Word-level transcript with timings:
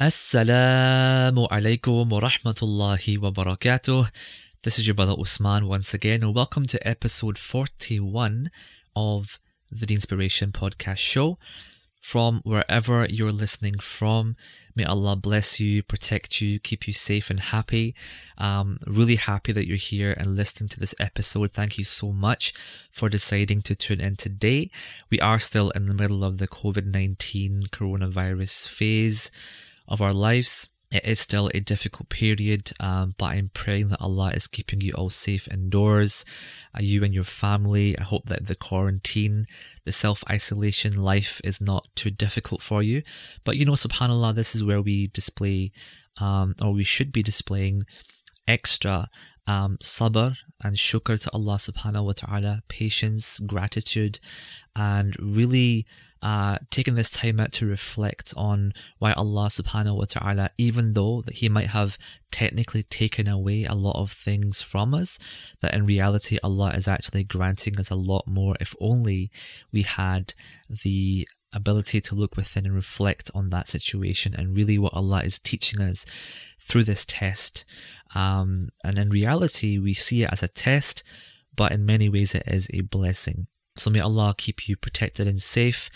Assalamu 0.00 1.46
alaikum 1.50 2.08
wa 2.08 2.20
rahmatullahi 2.20 3.18
wa 3.18 3.30
barakatuh. 3.30 4.10
This 4.62 4.78
is 4.78 4.86
your 4.86 4.94
brother 4.94 5.12
Usman 5.20 5.66
once 5.66 5.92
again, 5.92 6.22
and 6.22 6.34
welcome 6.34 6.66
to 6.68 6.88
episode 6.88 7.36
41 7.36 8.50
of 8.96 9.38
the 9.70 9.92
Inspiration 9.92 10.52
Podcast 10.52 10.96
Show. 10.96 11.36
From 12.00 12.40
wherever 12.44 13.04
you're 13.10 13.30
listening 13.30 13.78
from, 13.78 14.36
may 14.74 14.84
Allah 14.84 15.16
bless 15.16 15.60
you, 15.60 15.82
protect 15.82 16.40
you, 16.40 16.58
keep 16.58 16.86
you 16.86 16.94
safe 16.94 17.28
and 17.28 17.38
happy. 17.38 17.94
Um, 18.38 18.78
really 18.86 19.16
happy 19.16 19.52
that 19.52 19.68
you're 19.68 19.76
here 19.76 20.14
and 20.16 20.34
listening 20.34 20.68
to 20.68 20.80
this 20.80 20.94
episode. 20.98 21.52
Thank 21.52 21.76
you 21.76 21.84
so 21.84 22.10
much 22.10 22.54
for 22.90 23.10
deciding 23.10 23.60
to 23.62 23.74
tune 23.74 24.00
in 24.00 24.16
today. 24.16 24.70
We 25.10 25.20
are 25.20 25.38
still 25.38 25.68
in 25.70 25.84
the 25.84 25.94
middle 25.94 26.24
of 26.24 26.38
the 26.38 26.48
COVID 26.48 26.86
19 26.86 27.64
coronavirus 27.64 28.66
phase 28.66 29.30
of 29.90 30.00
our 30.00 30.14
lives. 30.14 30.68
It 30.90 31.04
is 31.04 31.20
still 31.20 31.50
a 31.54 31.60
difficult 31.60 32.08
period, 32.08 32.72
um, 32.80 33.14
but 33.16 33.26
I'm 33.26 33.50
praying 33.54 33.88
that 33.88 34.00
Allah 34.00 34.30
is 34.30 34.48
keeping 34.48 34.80
you 34.80 34.92
all 34.94 35.08
safe 35.10 35.46
indoors, 35.46 36.24
uh, 36.74 36.80
you 36.82 37.04
and 37.04 37.14
your 37.14 37.22
family. 37.22 37.96
I 37.96 38.02
hope 38.02 38.24
that 38.26 38.46
the 38.46 38.56
quarantine, 38.56 39.44
the 39.84 39.92
self 39.92 40.24
isolation 40.28 41.00
life 41.00 41.40
is 41.44 41.60
not 41.60 41.86
too 41.94 42.10
difficult 42.10 42.60
for 42.60 42.82
you. 42.82 43.02
But 43.44 43.56
you 43.56 43.64
know, 43.64 43.72
subhanAllah, 43.72 44.34
this 44.34 44.56
is 44.56 44.64
where 44.64 44.82
we 44.82 45.06
display, 45.08 45.70
um, 46.20 46.56
or 46.60 46.72
we 46.72 46.82
should 46.82 47.12
be 47.12 47.22
displaying 47.22 47.82
extra 48.48 49.08
um, 49.46 49.76
sabr 49.80 50.36
and 50.62 50.76
shukr 50.76 51.22
to 51.22 51.30
Allah 51.32 51.54
subhanahu 51.54 52.04
wa 52.04 52.12
ta'ala, 52.16 52.62
patience, 52.68 53.38
gratitude, 53.40 54.18
and 54.74 55.14
really 55.20 55.86
uh, 56.22 56.58
taking 56.70 56.94
this 56.94 57.10
time 57.10 57.40
out 57.40 57.52
to 57.52 57.66
reflect 57.66 58.34
on 58.36 58.72
why 58.98 59.12
Allah 59.12 59.46
subhanahu 59.46 59.96
wa 59.96 60.04
ta'ala, 60.06 60.50
even 60.58 60.92
though 60.92 61.22
that 61.22 61.36
He 61.36 61.48
might 61.48 61.68
have 61.68 61.96
technically 62.30 62.82
taken 62.82 63.26
away 63.26 63.64
a 63.64 63.74
lot 63.74 63.96
of 63.96 64.12
things 64.12 64.60
from 64.60 64.94
us, 64.94 65.18
that 65.60 65.74
in 65.74 65.86
reality 65.86 66.38
Allah 66.42 66.70
is 66.70 66.86
actually 66.86 67.24
granting 67.24 67.78
us 67.80 67.90
a 67.90 67.96
lot 67.96 68.26
more 68.26 68.54
if 68.60 68.74
only 68.80 69.30
we 69.72 69.82
had 69.82 70.34
the 70.84 71.26
ability 71.52 72.00
to 72.00 72.14
look 72.14 72.36
within 72.36 72.66
and 72.66 72.74
reflect 72.74 73.30
on 73.34 73.50
that 73.50 73.66
situation 73.66 74.34
and 74.34 74.54
really 74.56 74.78
what 74.78 74.94
Allah 74.94 75.22
is 75.22 75.38
teaching 75.38 75.80
us 75.80 76.06
through 76.60 76.84
this 76.84 77.04
test. 77.04 77.64
Um, 78.14 78.68
and 78.84 78.98
in 78.98 79.10
reality, 79.10 79.78
we 79.78 79.94
see 79.94 80.22
it 80.22 80.30
as 80.32 80.42
a 80.42 80.48
test, 80.48 81.02
but 81.56 81.72
in 81.72 81.86
many 81.86 82.08
ways 82.08 82.34
it 82.34 82.44
is 82.46 82.68
a 82.72 82.82
blessing. 82.82 83.46
So 83.76 83.90
may 83.90 84.00
Allah 84.00 84.34
keep 84.36 84.68
you 84.68 84.76
protected 84.76 85.26
and 85.26 85.40
safe. 85.40 85.90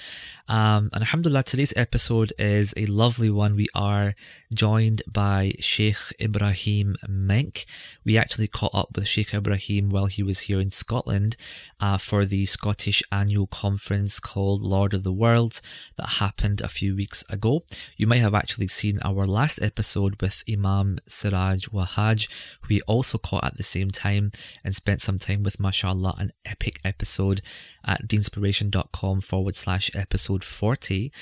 Um, 0.47 0.91
and 0.93 1.03
Alhamdulillah, 1.03 1.45
today's 1.45 1.73
episode 1.75 2.35
is 2.39 2.75
a 2.77 2.85
lovely 2.85 3.31
one. 3.31 3.57
We 3.57 3.69
are 3.75 4.15
joined 4.53 5.01
by 5.11 5.55
Sheikh 5.59 5.97
Ibraheem 6.21 6.97
Menk. 7.09 7.65
We 8.05 8.19
actually 8.19 8.49
caught 8.49 8.75
up 8.75 8.91
with 8.95 9.09
Sheikh 9.09 9.33
Ibraheem 9.33 9.89
while 9.89 10.05
he 10.05 10.23
was 10.23 10.41
here 10.41 10.61
in 10.61 10.71
Scotland 10.71 11.39
uh, 11.81 11.97
for 11.97 12.27
the 12.27 12.45
Scottish 12.45 13.03
annual 13.11 13.47
conference 13.47 14.21
called 14.21 14.61
Lord 14.61 14.93
of 14.93 15.03
the 15.03 15.15
World 15.15 15.63
that 15.97 16.21
happened 16.21 16.61
a 16.61 16.69
few 16.69 16.95
weeks 16.95 17.25
ago. 17.31 17.63
You 17.97 18.07
might 18.07 18.21
have 18.21 18.35
actually 18.35 18.69
seen 18.69 18.99
our 19.03 19.27
last 19.27 19.63
episode 19.63 20.21
with 20.21 20.45
Imam 20.47 20.99
Siraj 21.09 21.69
Wahhaj, 21.69 22.29
who 22.61 22.69
we 22.69 22.83
also 22.83 23.17
caught 23.17 23.45
at 23.45 23.57
the 23.57 23.63
same 23.63 23.91
time 23.91 24.31
and 24.63 24.75
spent 24.75 25.01
some 25.01 25.19
time 25.19 25.43
with, 25.43 25.59
mashallah, 25.59 26.17
an 26.19 26.33
epic 26.45 26.81
episode 26.85 27.41
at 27.87 28.07
deeninspiration.com 28.07 29.23
forward 29.23 29.55
slash 29.55 29.91
episode 29.95 30.34
40. 30.43 31.13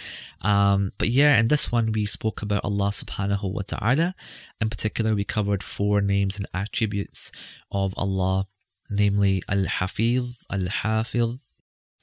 Um, 0.40 0.92
but 0.96 1.08
yeah, 1.08 1.38
in 1.38 1.48
this 1.48 1.72
one, 1.72 1.92
we 1.92 2.06
spoke 2.06 2.40
about 2.40 2.64
Allah 2.64 2.88
subhanahu 2.88 3.52
wa 3.52 3.62
ta'ala. 3.66 4.14
In 4.60 4.70
particular, 4.70 5.14
we 5.14 5.24
covered 5.24 5.62
four 5.62 6.00
names 6.00 6.38
and 6.38 6.46
attributes 6.54 7.32
of 7.70 7.92
Allah, 7.96 8.46
namely 8.88 9.42
Al-Haafidh, 9.48 10.44
Al-Hafeedh, 10.50 11.40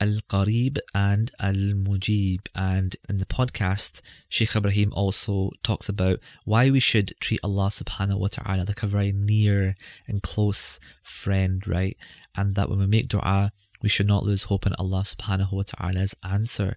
Al-Qareeb 0.01 0.77
and 0.93 1.31
Al-Mujeeb. 1.39 2.47
And 2.55 2.95
in 3.09 3.17
the 3.17 3.25
podcast, 3.25 4.01
Sheikh 4.29 4.55
Ibraheem 4.55 4.91
also 4.93 5.51
talks 5.63 5.89
about 5.89 6.19
why 6.45 6.69
we 6.69 6.79
should 6.79 7.13
treat 7.19 7.39
Allah 7.43 7.67
subhanahu 7.67 8.19
wa 8.19 8.27
ta'ala 8.31 8.63
like 8.65 8.83
a 8.83 8.87
very 8.87 9.11
near 9.11 9.75
and 10.07 10.23
close 10.23 10.79
friend, 11.01 11.65
right? 11.67 11.97
And 12.35 12.55
that 12.55 12.69
when 12.69 12.79
we 12.79 12.87
make 12.87 13.07
dua, 13.07 13.51
we 13.81 13.89
should 13.89 14.07
not 14.07 14.23
lose 14.23 14.43
hope 14.43 14.65
in 14.65 14.73
Allah 14.73 15.01
subhanahu 15.01 15.51
wa 15.51 15.63
ta'ala's 15.65 16.15
answer, 16.23 16.75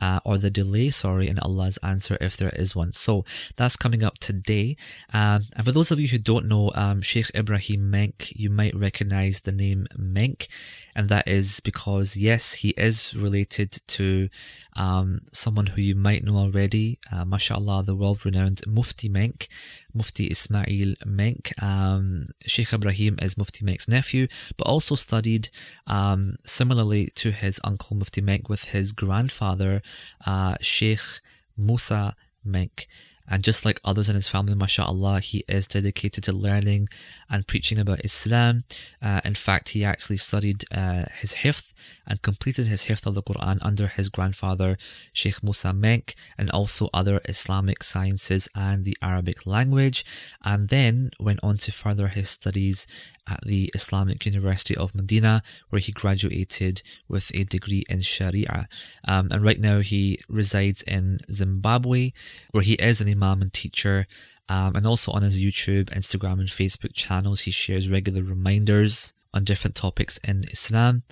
uh, 0.00 0.20
or 0.24 0.38
the 0.38 0.50
delay, 0.50 0.90
sorry, 0.90 1.28
in 1.28 1.38
Allah's 1.38 1.78
answer 1.78 2.16
if 2.20 2.36
there 2.36 2.50
is 2.50 2.76
one. 2.76 2.92
So 2.92 3.24
that's 3.56 3.76
coming 3.76 4.04
up 4.04 4.18
today. 4.18 4.76
Um, 5.12 5.42
and 5.56 5.64
for 5.64 5.72
those 5.72 5.90
of 5.90 6.00
you 6.00 6.08
who 6.08 6.18
don't 6.18 6.46
know, 6.46 6.70
um, 6.74 7.02
Sheikh 7.02 7.30
Ibraheem 7.34 7.90
Menk, 7.90 8.32
you 8.36 8.50
might 8.50 8.74
recognize 8.74 9.40
the 9.40 9.52
name 9.52 9.86
Menk, 9.96 10.48
and 10.96 11.08
that 11.08 11.26
is 11.26 11.60
because, 11.60 12.16
yes, 12.16 12.54
he 12.54 12.70
is 12.70 13.14
related 13.14 13.72
to 13.88 14.28
um, 14.76 15.20
someone 15.32 15.66
who 15.66 15.80
you 15.80 15.94
might 15.94 16.22
know 16.24 16.36
already, 16.36 16.98
uh, 17.10 17.24
mashallah, 17.24 17.82
the 17.82 17.96
world 17.96 18.24
renowned 18.24 18.60
Mufti 18.66 19.08
Menk, 19.08 19.48
Mufti 19.92 20.26
Ismail 20.26 20.94
Menk. 21.04 21.52
Um, 21.62 22.26
Sheikh 22.46 22.68
Ibraheem 22.68 23.22
is 23.22 23.36
Mufti 23.36 23.64
Menk's 23.64 23.88
nephew, 23.88 24.28
but 24.56 24.66
also 24.66 24.94
studied 24.94 25.48
um, 25.86 26.36
similarly 26.44 27.10
to 27.16 27.32
his 27.32 27.60
uncle 27.64 27.96
Mufti 27.96 28.20
Menk 28.20 28.48
with 28.48 28.64
his 28.64 28.92
grandfather, 28.92 29.82
uh, 30.26 30.56
Sheikh 30.60 31.20
Musa 31.56 32.14
Menk. 32.44 32.86
And 33.28 33.42
just 33.42 33.64
like 33.64 33.80
others 33.84 34.08
in 34.08 34.14
his 34.14 34.28
family, 34.28 34.54
mashallah, 34.54 35.20
he 35.20 35.44
is 35.48 35.66
dedicated 35.66 36.24
to 36.24 36.32
learning 36.32 36.88
and 37.30 37.46
preaching 37.46 37.78
about 37.78 38.04
Islam. 38.04 38.64
Uh, 39.00 39.20
in 39.24 39.34
fact, 39.34 39.70
he 39.70 39.84
actually 39.84 40.18
studied 40.18 40.64
uh, 40.70 41.04
his 41.20 41.34
hifth 41.34 41.72
and 42.06 42.20
completed 42.20 42.66
his 42.66 42.84
hifth 42.84 43.06
of 43.06 43.14
the 43.14 43.22
Quran 43.22 43.58
under 43.62 43.86
his 43.86 44.08
grandfather, 44.10 44.76
Sheikh 45.12 45.42
Musa 45.42 45.72
Menk, 45.72 46.14
and 46.36 46.50
also 46.50 46.90
other 46.92 47.20
Islamic 47.26 47.82
sciences 47.82 48.48
and 48.54 48.84
the 48.84 48.96
Arabic 49.00 49.46
language, 49.46 50.04
and 50.44 50.68
then 50.68 51.10
went 51.18 51.40
on 51.42 51.56
to 51.58 51.72
further 51.72 52.08
his 52.08 52.28
studies 52.28 52.86
at 53.26 53.40
the 53.42 53.70
Islamic 53.74 54.26
University 54.26 54.76
of 54.76 54.94
Medina, 54.94 55.42
where 55.70 55.80
he 55.80 55.92
graduated 55.92 56.82
with 57.08 57.30
a 57.34 57.44
degree 57.44 57.84
in 57.88 58.00
Sharia. 58.00 58.68
Um, 59.06 59.28
and 59.30 59.42
right 59.42 59.60
now 59.60 59.80
he 59.80 60.18
resides 60.28 60.82
in 60.82 61.20
Zimbabwe, 61.30 62.12
where 62.50 62.62
he 62.62 62.74
is 62.74 63.00
an 63.00 63.08
imam 63.08 63.42
and 63.42 63.52
teacher. 63.52 64.06
Um, 64.48 64.76
and 64.76 64.86
also 64.86 65.10
on 65.12 65.22
his 65.22 65.40
YouTube, 65.40 65.84
Instagram, 65.84 66.38
and 66.38 66.48
Facebook 66.48 66.92
channels, 66.92 67.40
he 67.40 67.50
shares 67.50 67.88
regular 67.88 68.22
reminders 68.22 69.14
on 69.32 69.44
different 69.44 69.74
topics 69.74 70.18
in 70.18 70.44
Islam. 70.44 71.02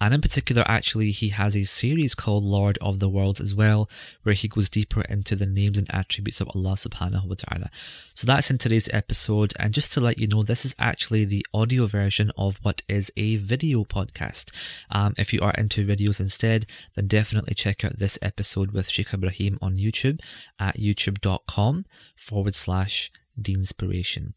And 0.00 0.12
in 0.12 0.20
particular, 0.20 0.62
actually, 0.66 1.10
he 1.10 1.30
has 1.30 1.56
a 1.56 1.64
series 1.64 2.14
called 2.14 2.44
Lord 2.44 2.76
of 2.82 2.98
the 2.98 3.08
Worlds 3.08 3.40
as 3.40 3.54
well, 3.54 3.88
where 4.24 4.34
he 4.34 4.46
goes 4.46 4.68
deeper 4.68 5.00
into 5.02 5.34
the 5.34 5.46
names 5.46 5.78
and 5.78 5.92
attributes 5.92 6.40
of 6.40 6.50
Allah 6.54 6.72
subhanahu 6.72 7.26
wa 7.26 7.34
ta'ala. 7.38 7.70
So 8.14 8.26
that's 8.26 8.50
in 8.50 8.58
today's 8.58 8.90
episode. 8.92 9.54
And 9.58 9.72
just 9.72 9.92
to 9.92 10.00
let 10.00 10.18
you 10.18 10.26
know, 10.26 10.42
this 10.42 10.66
is 10.66 10.74
actually 10.78 11.24
the 11.24 11.46
audio 11.54 11.86
version 11.86 12.30
of 12.36 12.58
what 12.62 12.82
is 12.88 13.10
a 13.16 13.36
video 13.36 13.84
podcast. 13.84 14.50
Um, 14.90 15.14
if 15.16 15.32
you 15.32 15.40
are 15.40 15.54
into 15.56 15.86
videos 15.86 16.20
instead, 16.20 16.66
then 16.94 17.06
definitely 17.06 17.54
check 17.54 17.82
out 17.82 17.98
this 17.98 18.18
episode 18.20 18.72
with 18.72 18.90
Sheikh 18.90 19.08
Ibraheem 19.08 19.56
on 19.62 19.76
YouTube 19.76 20.20
at 20.58 20.76
youtube.com 20.76 21.86
forward 22.16 22.54
slash 22.54 23.10
DeenInspiration. 23.40 24.34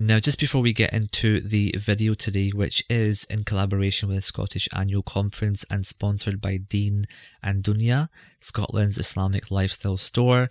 Now, 0.00 0.18
just 0.18 0.40
before 0.40 0.60
we 0.60 0.72
get 0.72 0.92
into 0.92 1.40
the 1.40 1.72
video 1.78 2.14
today, 2.14 2.50
which 2.50 2.82
is 2.90 3.24
in 3.30 3.44
collaboration 3.44 4.08
with 4.08 4.18
the 4.18 4.22
Scottish 4.22 4.68
Annual 4.72 5.04
Conference 5.04 5.64
and 5.70 5.86
sponsored 5.86 6.40
by 6.40 6.56
Deen 6.56 7.06
and 7.44 7.62
Dunya, 7.62 8.08
Scotland's 8.40 8.98
Islamic 8.98 9.52
lifestyle 9.52 9.96
store, 9.96 10.48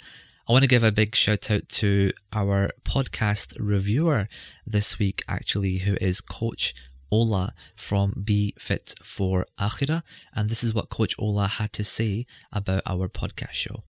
I 0.47 0.53
want 0.53 0.63
to 0.63 0.69
give 0.69 0.81
a 0.81 0.93
big 0.93 1.13
shout 1.13 1.51
out 1.51 1.67
to 1.67 2.13
our 2.31 2.71
podcast 2.85 3.57
reviewer 3.59 4.29
this 4.65 4.97
week, 4.97 5.21
actually, 5.27 5.79
who 5.79 5.97
is 5.99 6.21
Coach 6.21 6.73
Ola 7.11 7.53
from 7.75 8.23
Be 8.23 8.53
Fit 8.57 8.95
for 9.03 9.45
Akhirah. 9.59 10.03
And 10.33 10.49
this 10.49 10.63
is 10.63 10.73
what 10.73 10.87
Coach 10.87 11.15
Ola 11.19 11.47
had 11.47 11.73
to 11.73 11.83
say 11.83 12.25
about 12.53 12.83
our 12.85 13.09
podcast 13.09 13.51
show. 13.51 13.83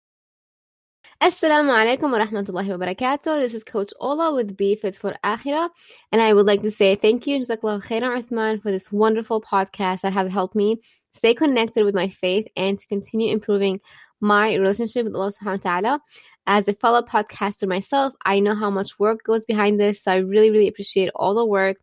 Assalamu 1.22 1.68
alaikum 1.68 2.12
wa 2.12 2.18
rahmatullahi 2.18 2.78
wa 2.78 2.86
barakatuh. 2.86 3.40
This 3.40 3.52
is 3.52 3.62
Coach 3.62 3.92
Ola 4.00 4.34
with 4.34 4.56
Be 4.56 4.74
Fit 4.74 4.94
for 4.94 5.14
Akhirah. 5.22 5.68
And 6.10 6.22
I 6.22 6.32
would 6.32 6.46
like 6.46 6.62
to 6.62 6.70
say 6.70 6.94
thank 6.94 7.26
you, 7.26 7.38
Jazakallah 7.38 7.82
khairan 7.82 8.22
Uthman, 8.22 8.62
for 8.62 8.70
this 8.70 8.90
wonderful 8.90 9.42
podcast 9.42 10.00
that 10.00 10.14
has 10.14 10.32
helped 10.32 10.54
me 10.54 10.80
stay 11.12 11.34
connected 11.34 11.84
with 11.84 11.94
my 11.94 12.08
faith 12.08 12.48
and 12.56 12.78
to 12.78 12.86
continue 12.86 13.34
improving 13.34 13.80
my 14.22 14.54
relationship 14.54 15.04
with 15.04 15.14
Allah 15.14 15.30
subhanahu 15.30 15.62
wa 15.62 15.70
ta'ala. 15.70 16.00
As 16.46 16.68
a 16.68 16.72
fellow 16.72 17.02
podcaster 17.02 17.68
myself, 17.68 18.14
I 18.24 18.40
know 18.40 18.54
how 18.54 18.70
much 18.70 18.98
work 18.98 19.22
goes 19.22 19.44
behind 19.44 19.78
this. 19.78 20.04
So 20.04 20.12
I 20.12 20.16
really, 20.20 20.50
really 20.50 20.68
appreciate 20.68 21.10
all 21.14 21.34
the 21.34 21.44
work. 21.44 21.76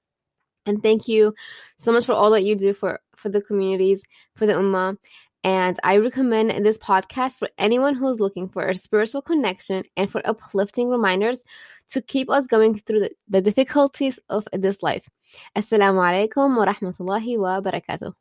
And 0.65 0.81
thank 0.81 1.07
you 1.07 1.35
so 1.77 1.91
much 1.91 2.07
for 2.07 2.13
all 2.13 2.31
that 2.31 2.41
you 2.41 2.55
do 2.55 2.73
for, 2.73 2.99
for 3.15 3.29
the 3.29 3.43
communities, 3.43 4.01
for 4.35 4.47
the 4.47 4.53
ummah. 4.53 4.97
And 5.43 5.79
I 5.83 5.97
recommend 5.97 6.65
this 6.65 6.77
podcast 6.77 7.33
for 7.37 7.49
anyone 7.57 7.95
who's 7.95 8.19
looking 8.19 8.49
for 8.49 8.67
a 8.67 8.75
spiritual 8.75 9.21
connection 9.21 9.83
and 9.95 10.11
for 10.11 10.21
uplifting 10.25 10.89
reminders 10.89 11.41
to 11.89 12.01
keep 12.01 12.29
us 12.29 12.47
going 12.47 12.77
through 12.79 12.99
the, 13.01 13.11
the 13.29 13.41
difficulties 13.41 14.19
of 14.29 14.47
this 14.51 14.83
life. 14.83 15.07
Assalamu 15.55 16.01
alaikum 16.03 16.57
wa 16.57 16.65
rahmatullahi 16.65 17.37
wa 17.39 17.61
barakatuh. 17.61 18.13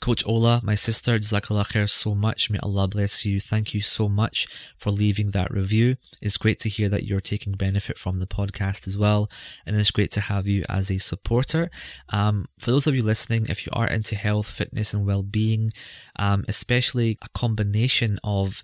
Coach 0.00 0.26
Ola, 0.26 0.62
my 0.64 0.74
sister, 0.74 1.18
Jazakallah 1.18 1.72
khair 1.72 1.88
so 1.88 2.14
much. 2.14 2.48
May 2.48 2.58
Allah 2.62 2.88
bless 2.88 3.26
you. 3.26 3.38
Thank 3.38 3.74
you 3.74 3.82
so 3.82 4.08
much 4.08 4.48
for 4.78 4.90
leaving 4.90 5.32
that 5.32 5.50
review. 5.50 5.96
It's 6.22 6.38
great 6.38 6.58
to 6.60 6.70
hear 6.70 6.88
that 6.88 7.04
you're 7.04 7.20
taking 7.20 7.52
benefit 7.52 7.98
from 7.98 8.18
the 8.18 8.26
podcast 8.26 8.86
as 8.86 8.96
well. 8.96 9.30
And 9.66 9.76
it's 9.76 9.90
great 9.90 10.10
to 10.12 10.20
have 10.22 10.46
you 10.46 10.64
as 10.70 10.90
a 10.90 10.96
supporter. 10.96 11.68
Um, 12.08 12.46
for 12.58 12.70
those 12.70 12.86
of 12.86 12.94
you 12.94 13.02
listening, 13.02 13.46
if 13.50 13.66
you 13.66 13.72
are 13.74 13.86
into 13.86 14.16
health, 14.16 14.50
fitness 14.50 14.94
and 14.94 15.04
well-being, 15.04 15.68
um, 16.16 16.46
especially 16.48 17.18
a 17.20 17.28
combination 17.34 18.18
of 18.24 18.62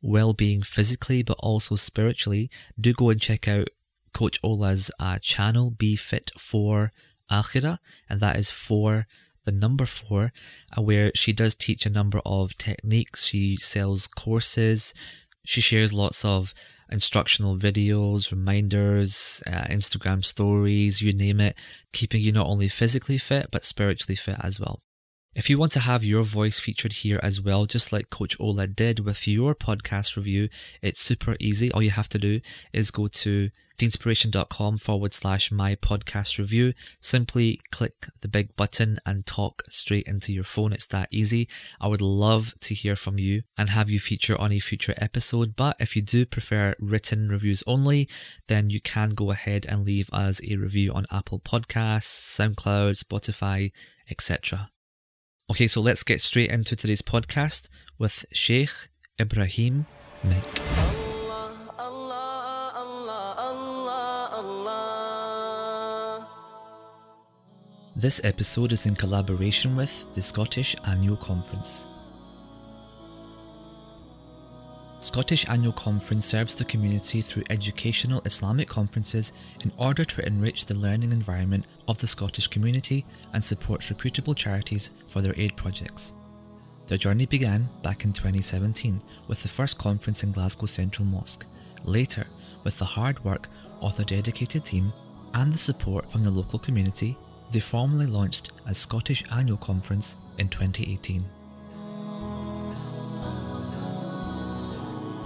well-being 0.00 0.62
physically, 0.62 1.22
but 1.22 1.36
also 1.38 1.76
spiritually, 1.76 2.50
do 2.80 2.92
go 2.92 3.10
and 3.10 3.20
check 3.20 3.46
out 3.46 3.68
Coach 4.12 4.40
Ola's 4.42 4.90
uh, 4.98 5.18
channel, 5.22 5.70
Be 5.70 5.94
Fit 5.94 6.32
for 6.36 6.90
Akhirah. 7.30 7.78
And 8.10 8.18
that 8.18 8.34
is 8.34 8.50
for 8.50 9.06
the 9.44 9.52
number 9.52 9.86
four, 9.86 10.32
uh, 10.76 10.82
where 10.82 11.10
she 11.14 11.32
does 11.32 11.54
teach 11.54 11.86
a 11.86 11.90
number 11.90 12.20
of 12.24 12.56
techniques. 12.58 13.24
She 13.24 13.56
sells 13.56 14.06
courses. 14.06 14.94
She 15.44 15.60
shares 15.60 15.92
lots 15.92 16.24
of 16.24 16.54
instructional 16.90 17.56
videos, 17.56 18.30
reminders, 18.30 19.42
uh, 19.46 19.64
Instagram 19.70 20.24
stories, 20.24 21.00
you 21.00 21.12
name 21.12 21.40
it, 21.40 21.56
keeping 21.92 22.22
you 22.22 22.32
not 22.32 22.46
only 22.46 22.68
physically 22.68 23.18
fit, 23.18 23.48
but 23.50 23.64
spiritually 23.64 24.16
fit 24.16 24.36
as 24.40 24.60
well. 24.60 24.80
If 25.34 25.48
you 25.48 25.58
want 25.58 25.72
to 25.72 25.80
have 25.80 26.04
your 26.04 26.24
voice 26.24 26.58
featured 26.58 26.92
here 26.92 27.18
as 27.22 27.40
well, 27.40 27.64
just 27.64 27.90
like 27.90 28.10
Coach 28.10 28.36
Ola 28.38 28.66
did 28.66 29.00
with 29.00 29.26
your 29.26 29.54
podcast 29.54 30.14
review, 30.16 30.50
it's 30.82 31.00
super 31.00 31.36
easy. 31.40 31.72
All 31.72 31.82
you 31.82 31.90
have 31.90 32.10
to 32.10 32.18
do 32.18 32.40
is 32.74 32.90
go 32.90 33.08
to 33.08 33.48
deeninspiration.com 33.82 34.78
forward 34.78 35.12
slash 35.12 35.50
my 35.50 35.74
podcast 35.74 36.38
review. 36.38 36.72
Simply 37.00 37.60
click 37.72 38.06
the 38.20 38.28
big 38.28 38.54
button 38.54 38.98
and 39.04 39.26
talk 39.26 39.62
straight 39.68 40.06
into 40.06 40.32
your 40.32 40.44
phone. 40.44 40.72
It's 40.72 40.86
that 40.86 41.08
easy. 41.10 41.48
I 41.80 41.88
would 41.88 42.00
love 42.00 42.54
to 42.60 42.74
hear 42.74 42.94
from 42.94 43.18
you 43.18 43.42
and 43.58 43.70
have 43.70 43.90
you 43.90 43.98
feature 43.98 44.40
on 44.40 44.52
a 44.52 44.60
future 44.60 44.94
episode. 44.98 45.56
But 45.56 45.76
if 45.80 45.96
you 45.96 46.02
do 46.02 46.24
prefer 46.24 46.74
written 46.78 47.28
reviews 47.28 47.64
only, 47.66 48.08
then 48.46 48.70
you 48.70 48.80
can 48.80 49.10
go 49.10 49.32
ahead 49.32 49.66
and 49.68 49.84
leave 49.84 50.08
us 50.12 50.40
a 50.48 50.56
review 50.56 50.92
on 50.92 51.06
Apple 51.10 51.40
Podcasts, 51.40 52.38
SoundCloud, 52.38 53.02
Spotify, 53.02 53.72
etc. 54.08 54.70
Okay, 55.50 55.66
so 55.66 55.80
let's 55.80 56.04
get 56.04 56.20
straight 56.20 56.50
into 56.50 56.76
today's 56.76 57.02
podcast 57.02 57.68
with 57.98 58.24
Sheikh 58.32 58.70
Ibraheem 59.18 59.86
Menk. 60.22 60.91
This 68.02 68.20
episode 68.24 68.72
is 68.72 68.86
in 68.86 68.96
collaboration 68.96 69.76
with 69.76 70.12
the 70.14 70.20
Scottish 70.20 70.74
Annual 70.88 71.18
Conference. 71.18 71.86
Scottish 74.98 75.48
Annual 75.48 75.74
Conference 75.74 76.26
serves 76.26 76.56
the 76.56 76.64
community 76.64 77.20
through 77.20 77.44
educational 77.48 78.20
Islamic 78.24 78.66
conferences 78.66 79.32
in 79.60 79.70
order 79.76 80.04
to 80.04 80.26
enrich 80.26 80.66
the 80.66 80.74
learning 80.74 81.12
environment 81.12 81.64
of 81.86 82.00
the 82.00 82.08
Scottish 82.08 82.48
community 82.48 83.04
and 83.34 83.44
supports 83.44 83.88
reputable 83.88 84.34
charities 84.34 84.90
for 85.06 85.22
their 85.22 85.38
aid 85.38 85.56
projects. 85.56 86.12
Their 86.88 86.98
journey 86.98 87.26
began 87.26 87.68
back 87.84 88.04
in 88.04 88.12
2017 88.12 89.00
with 89.28 89.44
the 89.44 89.48
first 89.48 89.78
conference 89.78 90.24
in 90.24 90.32
Glasgow 90.32 90.66
Central 90.66 91.06
Mosque. 91.06 91.46
Later, 91.84 92.26
with 92.64 92.76
the 92.80 92.84
hard 92.84 93.24
work 93.24 93.46
of 93.80 93.96
their 93.96 94.06
dedicated 94.06 94.64
team 94.64 94.92
and 95.34 95.52
the 95.52 95.58
support 95.58 96.10
from 96.10 96.24
the 96.24 96.32
local 96.32 96.58
community, 96.58 97.16
they 97.52 97.60
formally 97.60 98.06
launched 98.06 98.50
as 98.66 98.78
Scottish 98.78 99.22
Annual 99.30 99.58
Conference 99.58 100.16
in 100.38 100.48
2018. 100.48 101.22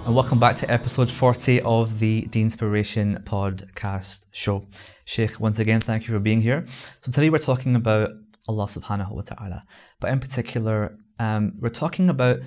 and 0.05 0.15
welcome 0.15 0.39
back 0.39 0.55
to 0.55 0.71
episode 0.71 1.11
40 1.11 1.61
of 1.63 1.99
the 1.99 2.21
Deen 2.27 2.43
Inspiration 2.43 3.21
podcast 3.25 4.25
show. 4.31 4.63
Sheikh, 5.03 5.37
once 5.37 5.59
again, 5.59 5.81
thank 5.81 6.07
you 6.07 6.13
for 6.13 6.19
being 6.21 6.39
here. 6.39 6.63
So 7.01 7.11
today 7.11 7.29
we're 7.29 7.39
talking 7.39 7.75
about 7.75 8.11
Allah 8.47 8.65
subhanahu 8.67 9.11
wa 9.11 9.21
ta'ala, 9.21 9.65
but 9.99 10.09
in 10.09 10.21
particular, 10.21 10.97
um, 11.19 11.51
we're 11.59 11.67
talking 11.67 12.09
about 12.09 12.39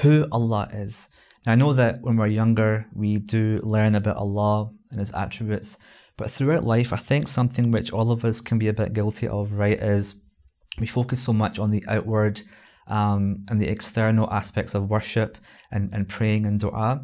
who 0.00 0.26
Allah 0.32 0.70
is. 0.72 1.10
Now, 1.44 1.52
I 1.52 1.54
know 1.56 1.74
that 1.74 2.00
when 2.00 2.16
we're 2.16 2.28
younger, 2.28 2.86
we 2.94 3.18
do 3.18 3.60
learn 3.62 3.94
about 3.94 4.16
Allah 4.16 4.70
and 4.90 4.98
His 4.98 5.12
attributes, 5.12 5.78
but 6.16 6.30
throughout 6.30 6.64
life, 6.64 6.92
I 6.92 6.96
think 6.96 7.26
something 7.26 7.70
which 7.70 7.92
all 7.92 8.10
of 8.10 8.24
us 8.24 8.40
can 8.40 8.58
be 8.58 8.68
a 8.68 8.72
bit 8.72 8.92
guilty 8.92 9.28
of, 9.28 9.52
right, 9.54 9.78
is 9.78 10.20
we 10.78 10.86
focus 10.86 11.22
so 11.22 11.32
much 11.32 11.58
on 11.58 11.70
the 11.70 11.84
outward 11.88 12.42
um, 12.88 13.44
and 13.48 13.60
the 13.60 13.68
external 13.68 14.30
aspects 14.30 14.74
of 14.74 14.90
worship 14.90 15.38
and, 15.70 15.92
and 15.92 16.08
praying 16.08 16.46
and 16.46 16.60
dua. 16.60 17.02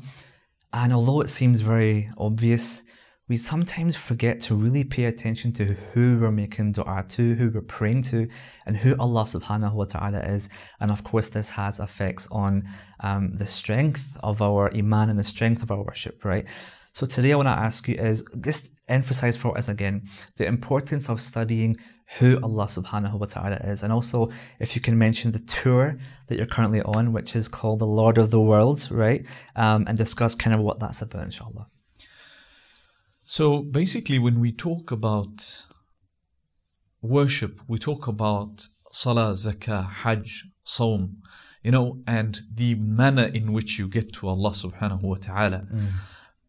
And 0.72 0.92
although 0.92 1.20
it 1.20 1.28
seems 1.28 1.60
very 1.62 2.10
obvious, 2.18 2.82
we 3.28 3.36
sometimes 3.36 3.94
forget 3.94 4.40
to 4.40 4.54
really 4.54 4.84
pay 4.84 5.04
attention 5.04 5.52
to 5.52 5.64
who 5.64 6.18
we're 6.18 6.30
making 6.30 6.72
dua 6.72 7.04
to, 7.08 7.34
who 7.34 7.50
we're 7.50 7.60
praying 7.60 8.02
to, 8.04 8.26
and 8.64 8.76
who 8.76 8.96
Allah 8.98 9.24
subhanahu 9.24 9.74
wa 9.74 9.84
ta'ala 9.84 10.20
is. 10.20 10.48
And 10.80 10.90
of 10.90 11.04
course, 11.04 11.28
this 11.28 11.50
has 11.50 11.78
effects 11.78 12.26
on 12.32 12.62
um, 13.00 13.36
the 13.36 13.44
strength 13.44 14.16
of 14.22 14.40
our 14.40 14.72
iman 14.74 15.10
and 15.10 15.18
the 15.18 15.24
strength 15.24 15.62
of 15.62 15.70
our 15.70 15.82
worship, 15.82 16.24
right? 16.24 16.48
So 16.92 17.06
today 17.06 17.32
I 17.32 17.36
want 17.36 17.48
to 17.48 17.52
ask 17.52 17.88
you 17.88 17.94
is 17.94 18.24
just 18.40 18.70
emphasize 18.88 19.36
for 19.36 19.56
us 19.56 19.68
again 19.68 20.02
the 20.36 20.46
importance 20.46 21.08
of 21.08 21.20
studying 21.20 21.76
who 22.18 22.38
Allah 22.42 22.64
subhanahu 22.64 23.20
wa 23.20 23.26
ta'ala 23.26 23.56
is. 23.56 23.82
And 23.82 23.92
also, 23.92 24.30
if 24.58 24.74
you 24.74 24.80
can 24.80 24.96
mention 24.96 25.32
the 25.32 25.40
tour 25.40 25.98
that 26.26 26.36
you're 26.36 26.46
currently 26.46 26.80
on, 26.80 27.12
which 27.12 27.36
is 27.36 27.48
called 27.48 27.80
the 27.80 27.86
Lord 27.86 28.16
of 28.16 28.30
the 28.30 28.40
World, 28.40 28.88
right? 28.90 29.26
Um, 29.54 29.84
and 29.86 29.96
discuss 29.98 30.34
kind 30.34 30.54
of 30.54 30.60
what 30.60 30.80
that's 30.80 31.02
about, 31.02 31.24
inshallah. 31.24 31.66
So 33.24 33.62
basically, 33.62 34.18
when 34.18 34.40
we 34.40 34.52
talk 34.52 34.90
about 34.90 35.66
worship, 37.02 37.60
we 37.68 37.76
talk 37.76 38.08
about 38.08 38.66
salah, 38.90 39.32
zakah, 39.32 39.86
hajj, 39.86 40.46
saum, 40.64 41.18
you 41.62 41.70
know, 41.70 42.00
and 42.06 42.40
the 42.54 42.74
manner 42.76 43.24
in 43.34 43.52
which 43.52 43.78
you 43.78 43.86
get 43.86 44.14
to 44.14 44.28
Allah 44.28 44.52
subhanahu 44.52 45.02
wa 45.02 45.16
ta'ala. 45.20 45.66
Mm 45.70 45.88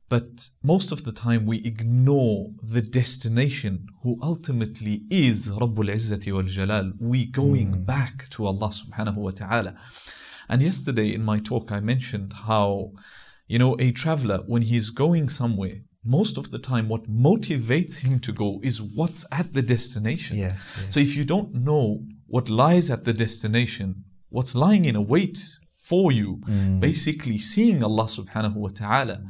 but 0.10 0.50
most 0.64 0.92
of 0.92 1.04
the 1.04 1.12
time 1.12 1.46
we 1.46 1.58
ignore 1.60 2.50
the 2.64 2.82
destination 2.82 3.86
who 4.02 4.20
ultimately 4.24 5.04
is 5.12 5.52
Rabbul 5.52 5.90
Izzati 5.98 6.34
wal 6.34 6.44
Jalal. 6.44 6.94
We 7.00 7.26
going 7.26 7.72
mm. 7.74 7.86
back 7.86 8.28
to 8.32 8.48
Allah 8.48 8.70
subhanahu 8.70 9.18
wa 9.18 9.30
ta'ala. 9.30 9.76
And 10.50 10.64
yesterday 10.64 11.14
in 11.14 11.24
my 11.24 11.38
talk 11.38 11.72
I 11.72 11.80
mentioned 11.80 12.34
how, 12.48 12.94
you 13.48 13.60
know, 13.60 13.76
a 13.80 13.92
traveler 13.92 14.40
when 14.48 14.64
he's 14.64 14.90
going 14.90 15.30
somewhere, 15.30 15.78
most 16.04 16.40
of 16.40 16.50
the 16.50 16.58
time 16.58 16.90
what 16.90 17.04
motivates 17.08 18.00
him 18.00 18.20
to 18.22 18.32
go 18.32 18.60
is 18.64 18.82
what's 18.82 19.28
at 19.32 19.54
the 19.54 19.62
destination. 19.62 20.38
Yeah, 20.38 20.46
yeah. 20.46 20.90
So 20.90 21.00
if 21.00 21.16
you 21.16 21.24
don't 21.24 21.54
know 21.54 22.04
what 22.26 22.50
lies 22.50 22.90
at 22.90 23.04
the 23.04 23.14
destination, 23.14 24.06
what's 24.30 24.56
lying 24.56 24.86
in 24.86 24.96
a 24.96 25.02
wait 25.02 25.38
for 25.82 26.12
you, 26.12 26.42
mm. 26.48 26.80
basically 26.80 27.38
seeing 27.38 27.84
Allah 27.84 28.06
subhanahu 28.06 28.56
wa 28.56 28.70
ta'ala. 28.70 29.22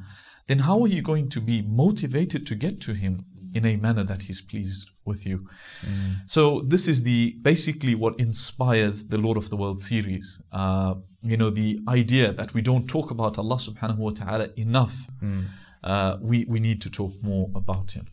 Then 0.49 0.59
how 0.59 0.81
are 0.81 0.87
you 0.87 1.03
going 1.03 1.29
to 1.29 1.41
be 1.41 1.61
motivated 1.61 2.47
to 2.47 2.55
get 2.55 2.81
to 2.81 2.93
him 2.93 3.23
in 3.53 3.65
a 3.67 3.75
manner 3.75 4.03
that 4.03 4.23
he's 4.23 4.41
pleased 4.41 4.89
with 5.05 5.23
you? 5.23 5.47
Mm. 5.85 6.21
So 6.25 6.61
this 6.61 6.87
is 6.87 7.03
the 7.03 7.35
basically 7.43 7.93
what 7.93 8.19
inspires 8.19 9.09
the 9.09 9.19
Lord 9.19 9.37
of 9.37 9.51
the 9.51 9.55
World 9.55 9.79
series. 9.79 10.41
Uh, 10.51 10.95
you 11.21 11.37
know, 11.37 11.51
the 11.51 11.79
idea 11.87 12.33
that 12.33 12.55
we 12.55 12.63
don't 12.63 12.87
talk 12.87 13.11
about 13.11 13.37
Allah 13.37 13.57
subhanahu 13.57 13.97
wa 13.97 14.09
ta'ala 14.09 14.49
enough. 14.57 14.95
Mm. 15.21 15.43
Uh, 15.83 16.17
we, 16.19 16.45
we 16.49 16.59
need 16.59 16.81
to 16.81 16.89
talk 16.89 17.13
more 17.21 17.51
about 17.53 17.91
him. 17.91 18.07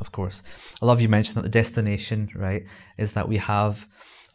Of 0.00 0.12
course. 0.12 0.42
I 0.80 0.86
love 0.86 1.02
you 1.02 1.10
mentioned 1.10 1.36
that 1.36 1.42
the 1.42 1.58
destination, 1.62 2.30
right, 2.34 2.66
is 2.96 3.12
that 3.12 3.28
we 3.28 3.36
have 3.36 3.86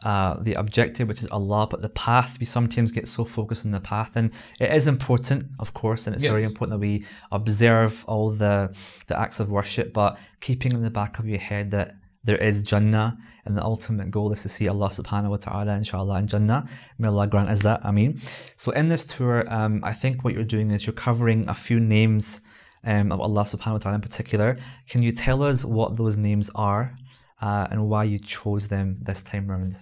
uh, 0.04 0.36
the 0.40 0.54
objective, 0.54 1.08
which 1.08 1.20
is 1.20 1.28
Allah, 1.30 1.66
but 1.68 1.82
the 1.82 1.88
path, 1.88 2.38
we 2.38 2.46
sometimes 2.46 2.92
get 2.92 3.08
so 3.08 3.24
focused 3.24 3.66
on 3.66 3.72
the 3.72 3.80
path. 3.80 4.14
And 4.14 4.32
it 4.60 4.72
is 4.72 4.86
important, 4.86 5.46
of 5.58 5.74
course, 5.74 6.06
and 6.06 6.14
it's 6.14 6.22
yes. 6.22 6.30
very 6.30 6.44
important 6.44 6.80
that 6.80 6.86
we 6.86 7.04
observe 7.32 8.04
all 8.06 8.30
the, 8.30 8.76
the 9.08 9.18
acts 9.18 9.40
of 9.40 9.50
worship, 9.50 9.92
but 9.92 10.18
keeping 10.40 10.72
in 10.72 10.82
the 10.82 10.90
back 10.90 11.18
of 11.18 11.26
your 11.26 11.40
head 11.40 11.72
that 11.72 11.94
there 12.24 12.36
is 12.36 12.62
Jannah, 12.62 13.16
and 13.44 13.56
the 13.56 13.64
ultimate 13.64 14.10
goal 14.10 14.30
is 14.32 14.42
to 14.42 14.48
see 14.48 14.68
Allah 14.68 14.88
subhanahu 14.88 15.30
wa 15.30 15.36
ta'ala, 15.36 15.76
inshallah, 15.76 16.18
in 16.18 16.26
Jannah. 16.26 16.68
May 16.98 17.08
Allah 17.08 17.26
grant 17.26 17.48
us 17.48 17.62
that, 17.62 17.80
Ameen. 17.84 18.18
So, 18.18 18.70
in 18.72 18.88
this 18.88 19.06
tour, 19.06 19.50
um, 19.52 19.80
I 19.82 19.92
think 19.92 20.24
what 20.24 20.34
you're 20.34 20.44
doing 20.44 20.70
is 20.70 20.86
you're 20.86 20.92
covering 20.92 21.48
a 21.48 21.54
few 21.54 21.80
names 21.80 22.40
um, 22.84 23.12
of 23.12 23.20
Allah 23.20 23.42
subhanahu 23.42 23.72
wa 23.72 23.78
ta'ala 23.78 23.94
in 23.96 24.00
particular. 24.02 24.58
Can 24.88 25.02
you 25.02 25.12
tell 25.12 25.42
us 25.42 25.64
what 25.64 25.96
those 25.96 26.16
names 26.16 26.50
are 26.54 26.96
uh, 27.40 27.68
and 27.70 27.88
why 27.88 28.04
you 28.04 28.18
chose 28.18 28.68
them 28.68 28.98
this 29.00 29.22
time 29.22 29.48
round? 29.48 29.80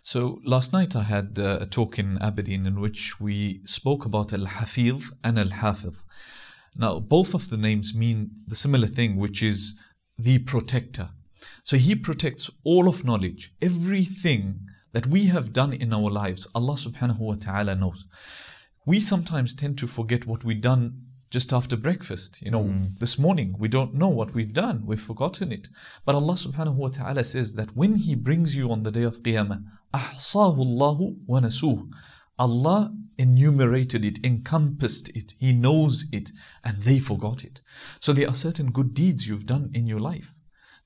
So 0.00 0.40
last 0.44 0.72
night 0.72 0.94
I 0.94 1.02
had 1.02 1.38
uh, 1.38 1.58
a 1.62 1.66
talk 1.66 1.98
in 1.98 2.18
Aberdeen 2.20 2.66
in 2.66 2.80
which 2.80 3.18
we 3.20 3.60
spoke 3.64 4.04
about 4.04 4.32
Al 4.32 4.46
Haafidh 4.46 5.10
and 5.22 5.38
Al 5.38 5.46
Hafeedh. 5.46 6.04
Now, 6.76 6.98
both 6.98 7.34
of 7.34 7.48
the 7.50 7.56
names 7.56 7.94
mean 7.94 8.30
the 8.46 8.54
similar 8.54 8.86
thing, 8.86 9.16
which 9.16 9.42
is 9.42 9.74
the 10.18 10.40
protector. 10.40 11.10
So 11.62 11.76
he 11.76 11.94
protects 11.94 12.50
all 12.64 12.88
of 12.88 13.04
knowledge, 13.04 13.54
everything 13.62 14.66
that 14.92 15.06
we 15.06 15.26
have 15.26 15.52
done 15.52 15.72
in 15.72 15.92
our 15.92 16.10
lives. 16.10 16.46
Allah 16.54 16.74
subhanahu 16.74 17.20
wa 17.20 17.34
ta'ala 17.34 17.74
knows. 17.74 18.04
We 18.86 19.00
sometimes 19.00 19.54
tend 19.54 19.78
to 19.78 19.86
forget 19.86 20.26
what 20.26 20.44
we've 20.44 20.60
done 20.60 21.00
just 21.33 21.53
after 21.53 21.77
breakfast. 21.77 22.41
You 22.41 22.51
know, 22.51 22.63
mm. 22.63 22.97
this 22.99 23.19
morning 23.19 23.55
we 23.59 23.67
don't 23.67 23.93
know 23.93 24.09
what 24.09 24.33
we've 24.33 24.53
done, 24.53 24.85
we've 24.85 25.01
forgotten 25.01 25.51
it. 25.51 25.67
But 26.05 26.15
Allah 26.15 26.33
subhanahu 26.33 26.75
wa 26.75 26.87
ta'ala 26.89 27.23
says 27.23 27.55
that 27.55 27.75
when 27.75 27.95
He 27.95 28.15
brings 28.15 28.55
you 28.55 28.71
on 28.71 28.83
the 28.83 28.91
day 28.91 29.03
of 29.03 29.21
Qiyamah, 29.23 29.63
أحصاه 29.93 30.57
الله 30.57 31.17
ونسوه 31.27 31.89
Allah 32.37 32.93
enumerated 33.17 34.05
it, 34.05 34.23
encompassed 34.23 35.09
it, 35.09 35.33
He 35.39 35.51
knows 35.51 36.05
it, 36.11 36.31
and 36.63 36.81
they 36.83 36.99
forgot 36.99 37.43
it. 37.43 37.61
So 37.99 38.13
there 38.13 38.27
are 38.27 38.33
certain 38.33 38.71
good 38.71 38.93
deeds 38.93 39.27
you've 39.27 39.45
done 39.45 39.71
in 39.73 39.87
your 39.87 39.99
life 39.99 40.35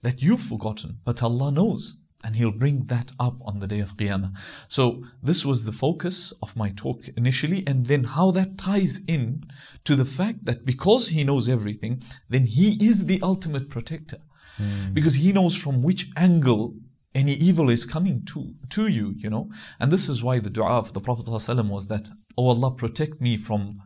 that 0.01 0.21
you've 0.21 0.41
forgotten, 0.41 0.97
but 1.05 1.21
Allah 1.21 1.51
knows, 1.51 1.97
and 2.24 2.36
He'll 2.36 2.50
bring 2.50 2.86
that 2.86 3.12
up 3.20 3.36
on 3.42 3.60
the 3.60 3.66
day 3.66 3.80
of 3.80 3.96
Qiyamah. 3.96 4.36
So 4.68 5.04
this 5.22 5.46
was 5.46 5.64
the 5.64 5.72
focus 5.72 6.32
of 6.42 6.56
my 6.56 6.70
talk 6.70 7.08
initially, 7.16 7.62
and 7.66 7.86
then 7.86 8.04
how 8.04 8.30
that 8.32 8.58
ties 8.58 9.00
in 9.06 9.44
to 9.84 9.94
the 9.94 10.04
fact 10.04 10.44
that 10.44 10.64
because 10.64 11.08
He 11.08 11.24
knows 11.24 11.48
everything, 11.48 12.02
then 12.28 12.46
He 12.46 12.76
is 12.84 13.06
the 13.06 13.20
ultimate 13.22 13.68
protector. 13.68 14.18
Mm. 14.60 14.94
Because 14.94 15.16
He 15.16 15.32
knows 15.32 15.56
from 15.56 15.82
which 15.82 16.10
angle 16.16 16.74
any 17.14 17.32
evil 17.32 17.70
is 17.70 17.84
coming 17.84 18.24
to, 18.26 18.54
to 18.70 18.88
you, 18.88 19.14
you 19.16 19.30
know. 19.30 19.50
And 19.80 19.90
this 19.92 20.08
is 20.08 20.22
why 20.22 20.38
the 20.38 20.50
dua 20.50 20.78
of 20.78 20.92
the 20.92 21.00
Prophet 21.00 21.26
ﷺ 21.26 21.68
was 21.68 21.88
that, 21.88 22.08
Oh 22.36 22.48
Allah, 22.48 22.72
protect 22.74 23.20
me 23.20 23.36
from 23.36 23.80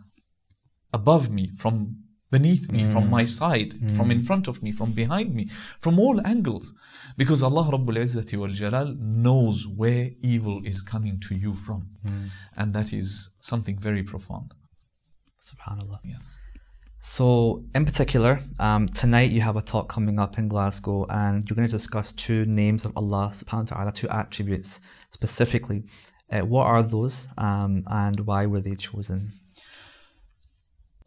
above 0.92 1.30
me, 1.30 1.50
from 1.56 2.01
beneath 2.32 2.72
me, 2.72 2.80
mm. 2.82 2.92
from 2.92 3.04
my 3.16 3.24
side, 3.40 3.72
mm. 3.72 3.96
from 3.96 4.10
in 4.10 4.22
front 4.28 4.48
of 4.48 4.56
me, 4.64 4.70
from 4.72 4.90
behind 5.02 5.28
me, 5.38 5.44
from 5.84 5.94
all 6.04 6.16
angles. 6.34 6.74
Because 7.16 7.40
Allah 7.48 7.64
Rabbul 7.74 7.98
Izzati 8.04 8.36
wal 8.40 8.54
Jalal 8.60 8.96
knows 8.98 9.68
where 9.68 10.04
evil 10.22 10.56
is 10.64 10.78
coming 10.92 11.20
to 11.26 11.32
you 11.44 11.52
from. 11.52 11.80
Mm. 12.06 12.28
And 12.56 12.74
that 12.76 12.88
is 13.00 13.30
something 13.38 13.76
very 13.88 14.02
profound. 14.02 14.48
Subhanallah. 15.48 16.00
Yes. 16.04 16.22
So, 16.98 17.64
in 17.74 17.84
particular, 17.84 18.38
um, 18.60 18.86
tonight 18.86 19.30
you 19.36 19.42
have 19.48 19.56
a 19.56 19.60
talk 19.72 19.88
coming 19.88 20.18
up 20.24 20.38
in 20.38 20.46
Glasgow, 20.46 21.04
and 21.10 21.42
you're 21.44 21.56
going 21.56 21.68
to 21.68 21.76
discuss 21.80 22.12
two 22.12 22.44
names 22.62 22.84
of 22.86 22.92
Allah 22.96 23.24
subhanahu 23.40 23.72
wa 23.72 23.76
ta'ala, 23.76 23.92
two 23.92 24.08
attributes 24.08 24.80
specifically. 25.10 25.82
Uh, 26.32 26.42
what 26.52 26.64
are 26.64 26.82
those, 26.82 27.28
um, 27.36 27.82
and 27.88 28.20
why 28.20 28.46
were 28.46 28.60
they 28.60 28.76
chosen? 28.76 29.32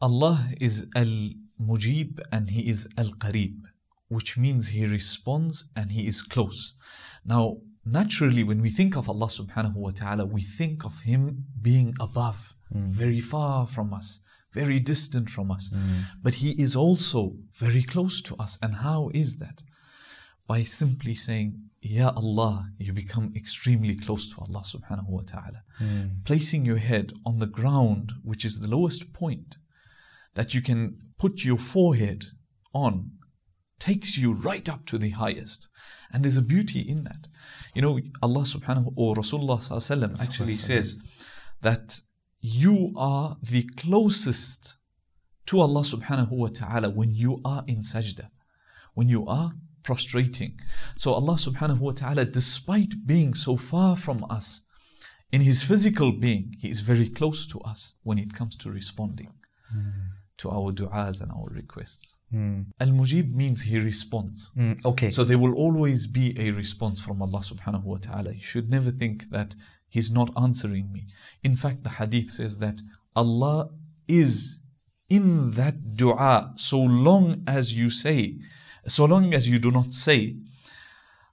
Allah 0.02 0.50
is 0.60 0.88
Al 0.96 1.32
Mujeeb 1.60 2.20
and 2.32 2.50
He 2.50 2.70
is 2.70 2.88
Al 2.98 3.12
Qareeb, 3.24 3.62
which 4.10 4.38
means 4.38 4.70
He 4.70 4.86
responds 4.86 5.70
and 5.76 5.92
He 5.92 6.08
is 6.08 6.22
close. 6.22 6.74
Now, 7.26 7.58
naturally, 7.86 8.44
when 8.44 8.62
we 8.62 8.70
think 8.70 8.96
of 8.96 9.10
Allah 9.10 9.28
subhanahu 9.28 9.76
wa 9.76 9.92
ta'ala, 9.92 10.26
we 10.26 10.42
think 10.42 10.86
of 10.86 11.02
Him 11.02 11.46
being 11.62 11.96
above, 12.00 12.54
mm. 12.74 12.88
very 12.88 13.22
far 13.22 13.68
from 13.68 13.94
us 13.94 14.20
very 14.56 14.80
distant 14.80 15.30
from 15.30 15.52
us. 15.52 15.70
Mm. 15.70 15.82
But 16.24 16.36
He 16.36 16.52
is 16.66 16.76
also 16.76 17.20
very 17.54 17.84
close 17.84 18.22
to 18.28 18.34
us. 18.38 18.58
And 18.64 18.74
how 18.88 19.12
is 19.14 19.38
that? 19.44 19.58
By 20.48 20.64
simply 20.64 21.14
saying, 21.14 21.50
Ya 21.82 22.10
Allah, 22.16 22.70
you 22.80 22.94
become 22.94 23.28
extremely 23.36 23.96
close 23.96 24.34
to 24.34 24.42
Allah 24.46 24.64
subhanahu 24.74 25.10
wa 25.10 25.24
ta'ala. 25.34 25.62
Mm. 25.84 26.24
Placing 26.24 26.66
your 26.66 26.82
head 26.90 27.08
on 27.26 27.40
the 27.40 27.52
ground, 27.60 28.14
which 28.24 28.44
is 28.46 28.62
the 28.62 28.72
lowest 28.76 29.14
point 29.14 29.58
that 30.36 30.54
you 30.54 30.62
can 30.62 30.98
put 31.18 31.44
your 31.44 31.58
forehead 31.58 32.26
on, 32.74 33.12
takes 33.80 34.18
you 34.18 34.34
right 34.34 34.70
up 34.70 34.86
to 34.86 34.98
the 34.98 35.10
highest. 35.10 35.70
And 36.12 36.24
there's 36.24 36.38
a 36.38 36.42
beauty 36.42 36.80
in 36.80 37.04
that. 37.06 37.28
You 37.74 37.82
know, 37.82 38.00
Allah 38.22 38.42
subhanahu 38.42 38.94
wa 38.96 39.14
ta'ala 39.14 39.16
or 39.16 39.16
Rasulullah 39.16 40.22
actually 40.22 40.52
says 40.52 40.98
that 41.62 42.02
you 42.42 42.94
are 42.96 43.38
the 43.42 43.64
closest 43.76 44.78
to 45.48 45.60
Allah 45.60 45.82
subhanahu 45.82 46.32
wa 46.32 46.48
ta'ala 46.48 46.90
when 46.90 47.14
you 47.14 47.42
are 47.44 47.64
in 47.68 47.80
sajda, 47.80 48.30
when 48.94 49.10
you 49.10 49.26
are 49.26 49.52
prostrating. 49.84 50.60
So 50.96 51.14
Allah 51.14 51.34
subhanahu 51.34 51.80
wa 51.80 51.92
ta'ala, 51.92 52.26
despite 52.26 53.06
being 53.06 53.34
so 53.34 53.56
far 53.56 53.96
from 53.96 54.26
us, 54.30 54.62
in 55.32 55.42
His 55.42 55.64
physical 55.64 56.12
being, 56.12 56.54
He 56.60 56.70
is 56.70 56.82
very 56.82 57.10
close 57.10 57.46
to 57.48 57.60
us 57.62 57.96
when 58.04 58.18
it 58.18 58.34
comes 58.34 58.56
to 58.58 58.72
responding 58.72 59.32
mm 59.76 60.05
to 60.38 60.50
our 60.50 60.72
du'as 60.72 61.22
and 61.22 61.32
our 61.32 61.48
requests. 61.52 62.18
Mm. 62.34 62.66
Al-Mujeeb 62.80 63.34
means 63.34 63.64
he 63.64 63.80
responds. 63.80 64.52
Mm, 64.58 64.86
okay. 64.86 65.10
So 65.10 65.24
there 65.24 65.38
will 65.38 65.54
always 65.54 66.08
be 66.08 66.36
a 66.38 66.52
response 66.52 67.02
from 67.02 67.22
Allah 67.22 67.40
subhanahu 67.40 67.84
wa 67.84 67.98
ta'ala. 68.02 68.34
You 68.34 68.42
should 68.42 68.70
never 68.70 68.92
think 68.92 69.30
that 69.30 69.56
he's 69.90 70.12
not 70.12 70.30
answering 70.38 70.92
me. 70.92 71.04
In 71.44 71.56
fact, 71.56 71.84
the 71.84 71.90
hadith 71.90 72.30
says 72.30 72.58
that 72.58 72.82
Allah 73.16 73.70
is 74.08 74.62
in 75.10 75.52
that 75.52 75.96
du'a 75.96 76.60
so 76.60 76.80
long 76.82 77.44
as 77.48 77.74
you 77.74 77.90
say, 77.90 78.38
so 78.88 79.06
long 79.06 79.34
as 79.34 79.50
you 79.50 79.60
do 79.60 79.72
not 79.72 79.90
say, 79.90 80.36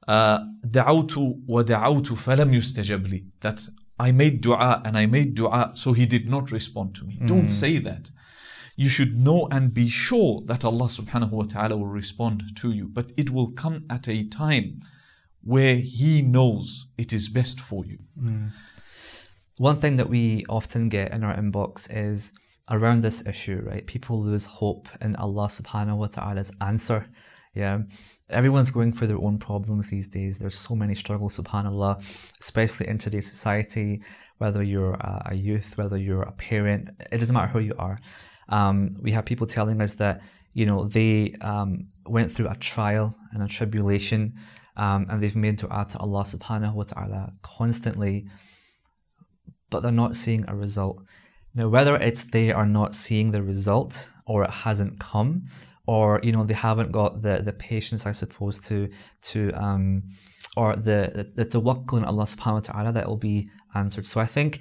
uh, 0.06 0.40
دعوت 0.66 1.16
wa 1.47 1.62
فلم 1.62 2.16
falam 2.16 3.06
لي. 3.06 3.25
That 3.40 3.68
I 3.99 4.12
made 4.12 4.42
du'a 4.42 4.87
and 4.87 4.97
I 4.97 5.06
made 5.06 5.37
du'a 5.37 5.76
so 5.76 5.92
he 5.92 6.06
did 6.06 6.28
not 6.28 6.52
respond 6.52 6.94
to 6.97 7.04
me. 7.04 7.18
Mm. 7.21 7.28
Don't 7.28 7.49
say 7.49 7.78
that. 7.78 8.11
You 8.82 8.88
should 8.88 9.16
know 9.16 9.46
and 9.54 9.72
be 9.72 9.88
sure 9.88 10.42
that 10.46 10.64
Allah 10.64 10.88
subhanahu 10.98 11.30
wa 11.30 11.44
ta'ala 11.44 11.76
will 11.76 11.94
respond 12.02 12.42
to 12.56 12.68
you. 12.72 12.88
But 12.88 13.12
it 13.16 13.30
will 13.30 13.52
come 13.52 13.84
at 13.88 14.08
a 14.08 14.24
time 14.24 14.80
where 15.52 15.76
He 15.76 16.20
knows 16.20 16.86
it 16.98 17.12
is 17.12 17.28
best 17.28 17.60
for 17.60 17.86
you. 17.86 17.98
Mm. 18.20 18.50
One 19.58 19.76
thing 19.76 19.94
that 19.98 20.08
we 20.08 20.44
often 20.48 20.88
get 20.88 21.14
in 21.14 21.22
our 21.22 21.36
inbox 21.36 21.88
is 21.94 22.32
around 22.70 23.02
this 23.02 23.24
issue, 23.24 23.62
right? 23.64 23.86
People 23.86 24.20
lose 24.20 24.46
hope 24.46 24.88
in 25.00 25.14
Allah 25.14 25.46
subhanahu 25.46 25.98
wa 25.98 26.08
ta'ala's 26.08 26.52
answer. 26.60 27.06
Yeah. 27.54 27.82
Everyone's 28.30 28.72
going 28.72 28.90
through 28.90 29.08
their 29.08 29.24
own 29.28 29.38
problems 29.38 29.90
these 29.90 30.08
days. 30.08 30.40
There's 30.40 30.58
so 30.58 30.74
many 30.74 30.96
struggles, 30.96 31.38
subhanAllah, 31.38 31.98
especially 32.40 32.88
in 32.88 32.98
today's 32.98 33.30
society, 33.30 34.02
whether 34.38 34.62
you're 34.64 34.94
a 34.94 35.36
youth, 35.36 35.78
whether 35.78 35.98
you're 35.98 36.22
a 36.22 36.32
parent, 36.32 36.90
it 37.12 37.18
doesn't 37.18 37.34
matter 37.34 37.52
who 37.52 37.60
you 37.60 37.76
are. 37.78 38.00
Um, 38.59 38.94
we 39.00 39.11
have 39.16 39.25
people 39.25 39.47
telling 39.47 39.80
us 39.82 39.94
that, 39.94 40.23
you 40.52 40.66
know, 40.66 40.85
they 40.85 41.35
um, 41.40 41.88
went 42.06 42.30
through 42.30 42.49
a 42.49 42.54
trial 42.56 43.16
and 43.32 43.42
a 43.42 43.49
tribulation 43.49 44.35
um, 44.76 45.06
and 45.09 45.23
they've 45.23 45.37
made 45.37 45.56
dua 45.56 45.87
to 45.90 45.99
Allah 45.99 46.23
subhanahu 46.23 46.75
wa 46.75 46.85
ta'ala 46.85 47.32
constantly, 47.42 48.26
but 49.71 49.80
they're 49.82 49.92
not 49.92 50.14
seeing 50.14 50.44
a 50.49 50.54
result. 50.54 51.02
Now, 51.54 51.68
whether 51.68 51.97
it's 51.97 52.25
they 52.25 52.52
are 52.52 52.66
not 52.66 52.94
seeing 52.94 53.32
the 53.32 53.42
result 53.42 54.11
or 54.26 54.44
it 54.44 54.50
hasn't 54.50 54.99
come, 54.99 55.42
or 55.87 56.21
you 56.23 56.32
know 56.32 56.44
they 56.44 56.54
haven't 56.54 56.92
got 56.92 57.23
the, 57.23 57.42
the 57.44 57.52
patience, 57.52 58.06
I 58.06 58.12
suppose, 58.12 58.61
to 58.68 58.88
to 59.30 59.50
um, 59.52 60.02
or 60.56 60.76
the 60.76 61.30
the 61.35 61.44
tawakkul 61.44 61.99
in 61.99 62.04
Allah 62.04 62.25
subhanahu 62.25 62.61
wa 62.61 62.61
ta'ala 62.61 62.92
that 62.92 63.06
will 63.09 63.18
be 63.18 63.49
answered. 63.75 64.06
So 64.06 64.21
I 64.21 64.25
think 64.25 64.61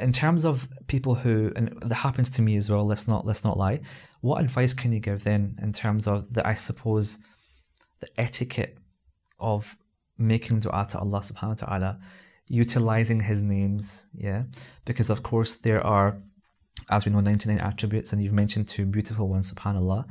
in 0.00 0.12
terms 0.12 0.44
of 0.44 0.68
people 0.86 1.14
who 1.14 1.52
and 1.56 1.68
that 1.82 1.94
happens 1.94 2.30
to 2.30 2.42
me 2.42 2.56
as 2.56 2.70
well, 2.70 2.84
let's 2.84 3.06
not 3.06 3.26
let's 3.26 3.44
not 3.44 3.56
lie. 3.56 3.80
What 4.20 4.42
advice 4.42 4.72
can 4.74 4.92
you 4.92 5.00
give 5.00 5.24
then 5.24 5.58
in 5.62 5.72
terms 5.72 6.06
of 6.06 6.32
the 6.32 6.46
I 6.46 6.54
suppose 6.54 7.18
the 8.00 8.08
etiquette 8.18 8.76
of 9.38 9.76
making 10.18 10.60
dua 10.60 10.86
to 10.90 10.98
Allah 10.98 11.20
subhanahu 11.20 11.62
wa 11.62 11.66
ta'ala, 11.66 11.98
utilizing 12.48 13.20
His 13.20 13.42
names, 13.42 14.06
yeah? 14.14 14.44
Because 14.84 15.10
of 15.10 15.22
course 15.22 15.56
there 15.56 15.84
are, 15.84 16.18
as 16.90 17.04
we 17.04 17.12
know, 17.12 17.20
99 17.20 17.58
attributes, 17.58 18.12
and 18.12 18.22
you've 18.22 18.32
mentioned 18.32 18.68
two 18.68 18.86
beautiful 18.86 19.28
ones, 19.28 19.52
subhanAllah. 19.52 20.06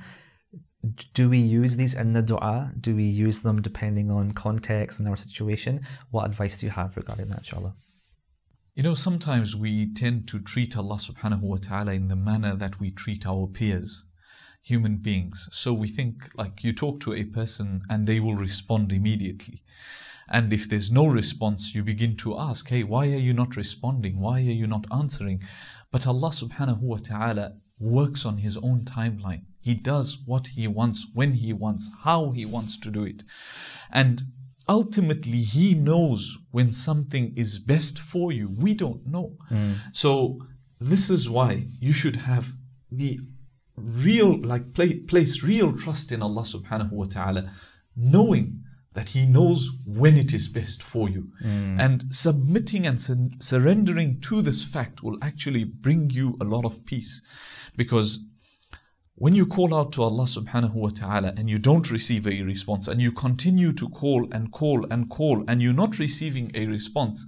Do 1.13 1.29
we 1.29 1.37
use 1.37 1.77
these 1.77 1.93
in 1.93 2.11
the 2.11 2.21
dua? 2.21 2.73
Do 2.79 2.93
we 2.95 3.03
use 3.03 3.41
them 3.41 3.61
depending 3.61 4.11
on 4.11 4.33
context 4.33 4.99
and 4.99 5.07
our 5.07 5.15
situation? 5.15 5.81
What 6.11 6.27
advice 6.27 6.59
do 6.59 6.65
you 6.65 6.71
have 6.71 6.97
regarding 6.97 7.29
that, 7.29 7.39
inshallah? 7.39 7.73
You 8.75 8.81
know, 8.81 8.95
sometimes 8.95 9.55
we 9.55 9.93
tend 9.93 10.27
to 10.29 10.39
treat 10.39 10.75
Allah 10.75 10.95
subhanahu 10.95 11.41
wa 11.41 11.57
ta'ala 11.57 11.93
in 11.93 12.07
the 12.07 12.15
manner 12.15 12.55
that 12.55 12.79
we 12.79 12.89
treat 12.89 13.27
our 13.27 13.45
peers 13.45 14.07
human 14.63 14.97
beings. 14.97 15.47
So 15.51 15.73
we 15.73 15.87
think 15.87 16.29
like 16.37 16.63
you 16.63 16.73
talk 16.73 16.99
to 17.01 17.13
a 17.13 17.23
person 17.25 17.83
and 17.87 18.07
they 18.07 18.19
will 18.19 18.33
respond 18.35 18.91
immediately. 18.91 19.61
And 20.27 20.51
if 20.51 20.67
there's 20.67 20.91
no 20.91 21.05
response, 21.05 21.75
you 21.75 21.83
begin 21.83 22.15
to 22.17 22.39
ask, 22.39 22.69
hey, 22.69 22.83
why 22.83 23.05
are 23.07 23.23
you 23.27 23.33
not 23.33 23.55
responding? 23.55 24.19
Why 24.19 24.39
are 24.39 24.57
you 24.61 24.65
not 24.65 24.87
answering? 24.91 25.43
But 25.91 26.07
Allah 26.07 26.29
subhanahu 26.29 26.79
wa 26.79 26.97
ta'ala 26.97 27.57
works 27.77 28.25
on 28.25 28.39
His 28.39 28.57
own 28.57 28.85
timeline. 28.85 29.43
He 29.61 29.75
does 29.75 30.19
what 30.25 30.47
He 30.47 30.67
wants, 30.67 31.05
when 31.13 31.33
He 31.33 31.53
wants, 31.53 31.91
how 32.03 32.31
He 32.31 32.45
wants 32.45 32.79
to 32.79 32.89
do 32.89 33.03
it. 33.03 33.21
And 33.91 34.23
ultimately 34.67 35.39
he 35.39 35.73
knows 35.73 36.37
when 36.51 36.71
something 36.71 37.33
is 37.35 37.59
best 37.59 37.99
for 37.99 38.31
you. 38.31 38.49
We 38.57 38.73
don't 38.73 39.05
know. 39.05 39.37
Mm. 39.51 39.75
So 39.91 40.39
this 40.79 41.09
is 41.09 41.29
why 41.29 41.65
you 41.79 41.93
should 41.93 42.15
have 42.15 42.51
the 42.91 43.19
real, 43.75 44.39
like, 44.41 44.73
play, 44.73 44.99
place 44.99 45.43
real 45.43 45.75
trust 45.75 46.11
in 46.11 46.21
Allah 46.21 46.43
subhanahu 46.43 46.91
wa 46.91 47.05
ta'ala, 47.05 47.51
knowing 47.95 48.63
that 48.93 49.09
He 49.09 49.25
knows 49.25 49.71
when 49.87 50.17
it 50.17 50.33
is 50.33 50.47
best 50.47 50.83
for 50.83 51.09
you. 51.09 51.31
Mm. 51.43 51.79
And 51.79 52.13
submitting 52.13 52.85
and 52.85 53.01
sur- 53.01 53.29
surrendering 53.39 54.19
to 54.21 54.41
this 54.41 54.63
fact 54.63 55.03
will 55.03 55.17
actually 55.21 55.63
bring 55.63 56.09
you 56.11 56.37
a 56.39 56.45
lot 56.45 56.65
of 56.65 56.85
peace. 56.85 57.21
Because 57.75 58.23
when 59.15 59.35
you 59.35 59.45
call 59.45 59.75
out 59.75 59.91
to 59.93 60.03
Allah 60.03 60.23
subhanahu 60.25 60.73
wa 60.73 60.89
ta'ala 60.89 61.33
and 61.37 61.49
you 61.49 61.59
don't 61.59 61.91
receive 61.91 62.27
a 62.27 62.41
response 62.43 62.87
and 62.87 63.01
you 63.01 63.11
continue 63.11 63.71
to 63.73 63.87
call 63.89 64.27
and 64.31 64.51
call 64.51 64.85
and 64.91 65.09
call 65.09 65.43
and 65.47 65.61
you're 65.61 65.73
not 65.73 65.99
receiving 65.99 66.51
a 66.55 66.65
response, 66.65 67.25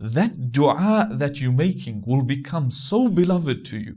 that 0.00 0.52
dua 0.52 1.08
that 1.10 1.40
you're 1.40 1.52
making 1.52 2.02
will 2.06 2.22
become 2.22 2.70
so 2.70 3.08
beloved 3.08 3.64
to 3.66 3.78
you 3.78 3.96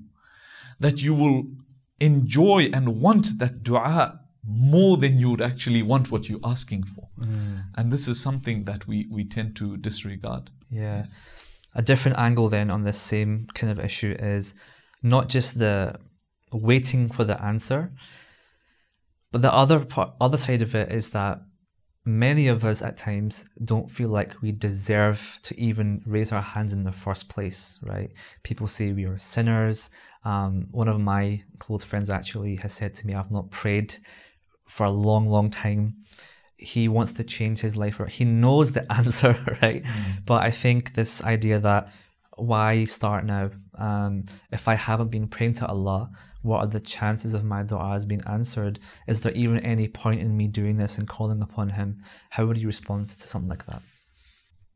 that 0.80 1.04
you 1.04 1.14
will 1.14 1.44
enjoy 2.00 2.68
and 2.74 3.00
want 3.00 3.40
that 3.40 3.64
dua 3.64 4.20
more 4.44 4.98
than 4.98 5.18
you 5.18 5.30
would 5.30 5.42
actually 5.42 5.84
want 5.84 6.12
what 6.12 6.28
you're 6.28 6.40
asking 6.44 6.84
for. 6.84 7.08
Mm. 7.20 7.66
And 7.78 7.94
this 7.94 8.08
is 8.08 8.20
something 8.20 8.64
that 8.66 8.88
we, 8.88 9.08
we 9.12 9.24
tend 9.24 9.56
to 9.58 9.78
disregard. 9.78 10.50
Yeah. 10.70 11.06
A 11.76 11.84
different 11.84 12.18
angle 12.18 12.50
then 12.50 12.72
on 12.72 12.82
this 12.82 13.00
same 13.00 13.46
kind 13.54 13.72
of 13.72 13.80
issue 13.80 14.16
is 14.20 14.56
not 15.04 15.30
just 15.30 15.60
the 15.60 15.96
waiting 16.52 17.08
for 17.08 17.24
the 17.24 17.42
answer, 17.42 17.90
but 19.32 19.42
the 19.42 19.54
other 19.54 19.84
part, 19.86 20.14
other 20.20 20.38
side 20.38 20.62
of 20.62 20.76
it 20.76 20.92
is 20.92 21.12
that 21.12 21.42
many 22.06 22.48
of 22.48 22.66
us 22.66 22.82
at 22.82 22.98
times 22.98 23.48
don't 23.64 23.92
feel 23.92 24.10
like 24.10 24.42
we 24.42 24.52
deserve 24.52 25.40
to 25.44 25.60
even 25.60 26.02
raise 26.06 26.32
our 26.32 26.42
hands 26.42 26.74
in 26.74 26.84
the 26.84 26.92
first 26.92 27.30
place, 27.30 27.80
right? 27.84 28.12
People 28.44 28.68
say 28.68 28.92
we 28.92 29.06
are 29.06 29.18
sinners. 29.18 29.92
Um, 30.26 30.68
one 30.72 30.88
of 30.88 31.00
my 31.00 31.44
close 31.60 31.84
friends 31.84 32.10
actually 32.10 32.56
has 32.58 32.74
said 32.74 32.94
to 32.96 33.08
me, 33.08 33.14
I've 33.14 33.32
not 33.32 33.52
prayed 33.52 33.96
for 34.68 34.86
a 34.86 34.92
long, 34.92 35.26
long 35.26 35.50
time. 35.50 35.98
He 36.58 36.88
wants 36.88 37.14
to 37.14 37.24
change 37.24 37.60
his 37.60 37.76
life, 37.76 38.00
or 38.00 38.06
he 38.06 38.26
knows 38.26 38.72
the 38.72 38.92
answer, 38.94 39.36
right? 39.62 39.86
But 40.26 40.44
I 40.44 40.52
think 40.52 40.94
this 40.94 41.24
idea 41.24 41.60
that 41.60 41.92
why 42.38 42.86
start 42.86 43.26
now? 43.26 43.52
Um, 43.78 44.24
if 44.52 44.68
I 44.68 44.76
haven't 44.76 45.12
been 45.12 45.28
praying 45.28 45.56
to 45.56 45.68
Allah, 45.68 46.10
what 46.42 46.60
are 46.60 46.68
the 46.68 46.80
chances 46.80 47.34
of 47.34 47.44
my 47.44 47.64
du'as 47.64 48.08
being 48.08 48.24
answered? 48.26 48.80
Is 49.08 49.22
there 49.22 49.34
even 49.34 49.60
any 49.60 49.88
point 49.88 50.22
in 50.22 50.36
me 50.36 50.48
doing 50.48 50.78
this 50.78 50.98
and 50.98 51.08
calling 51.08 51.42
upon 51.42 51.70
Him? 51.70 51.98
How 52.32 52.46
would 52.46 52.58
you 52.58 52.68
respond 52.68 53.10
to 53.10 53.28
something 53.28 53.50
like 53.50 53.66
that? 53.68 53.82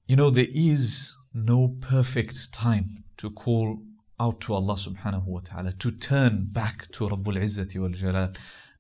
You 0.07 0.15
know, 0.15 0.29
there 0.29 0.48
is 0.50 1.17
no 1.34 1.75
perfect 1.81 2.53
time 2.53 3.03
to 3.17 3.31
call 3.31 3.79
out 4.19 4.39
to 4.41 4.53
Allah 4.53 4.75
subhanahu 4.75 5.25
wa 5.25 5.41
ta'ala, 5.43 5.72
to 5.74 5.91
turn 5.91 6.48
back 6.51 6.89
to 6.91 7.07
Rabbul 7.07 7.38
Izzati 7.38 7.79
wal 7.79 7.89
Jalal. 7.89 8.31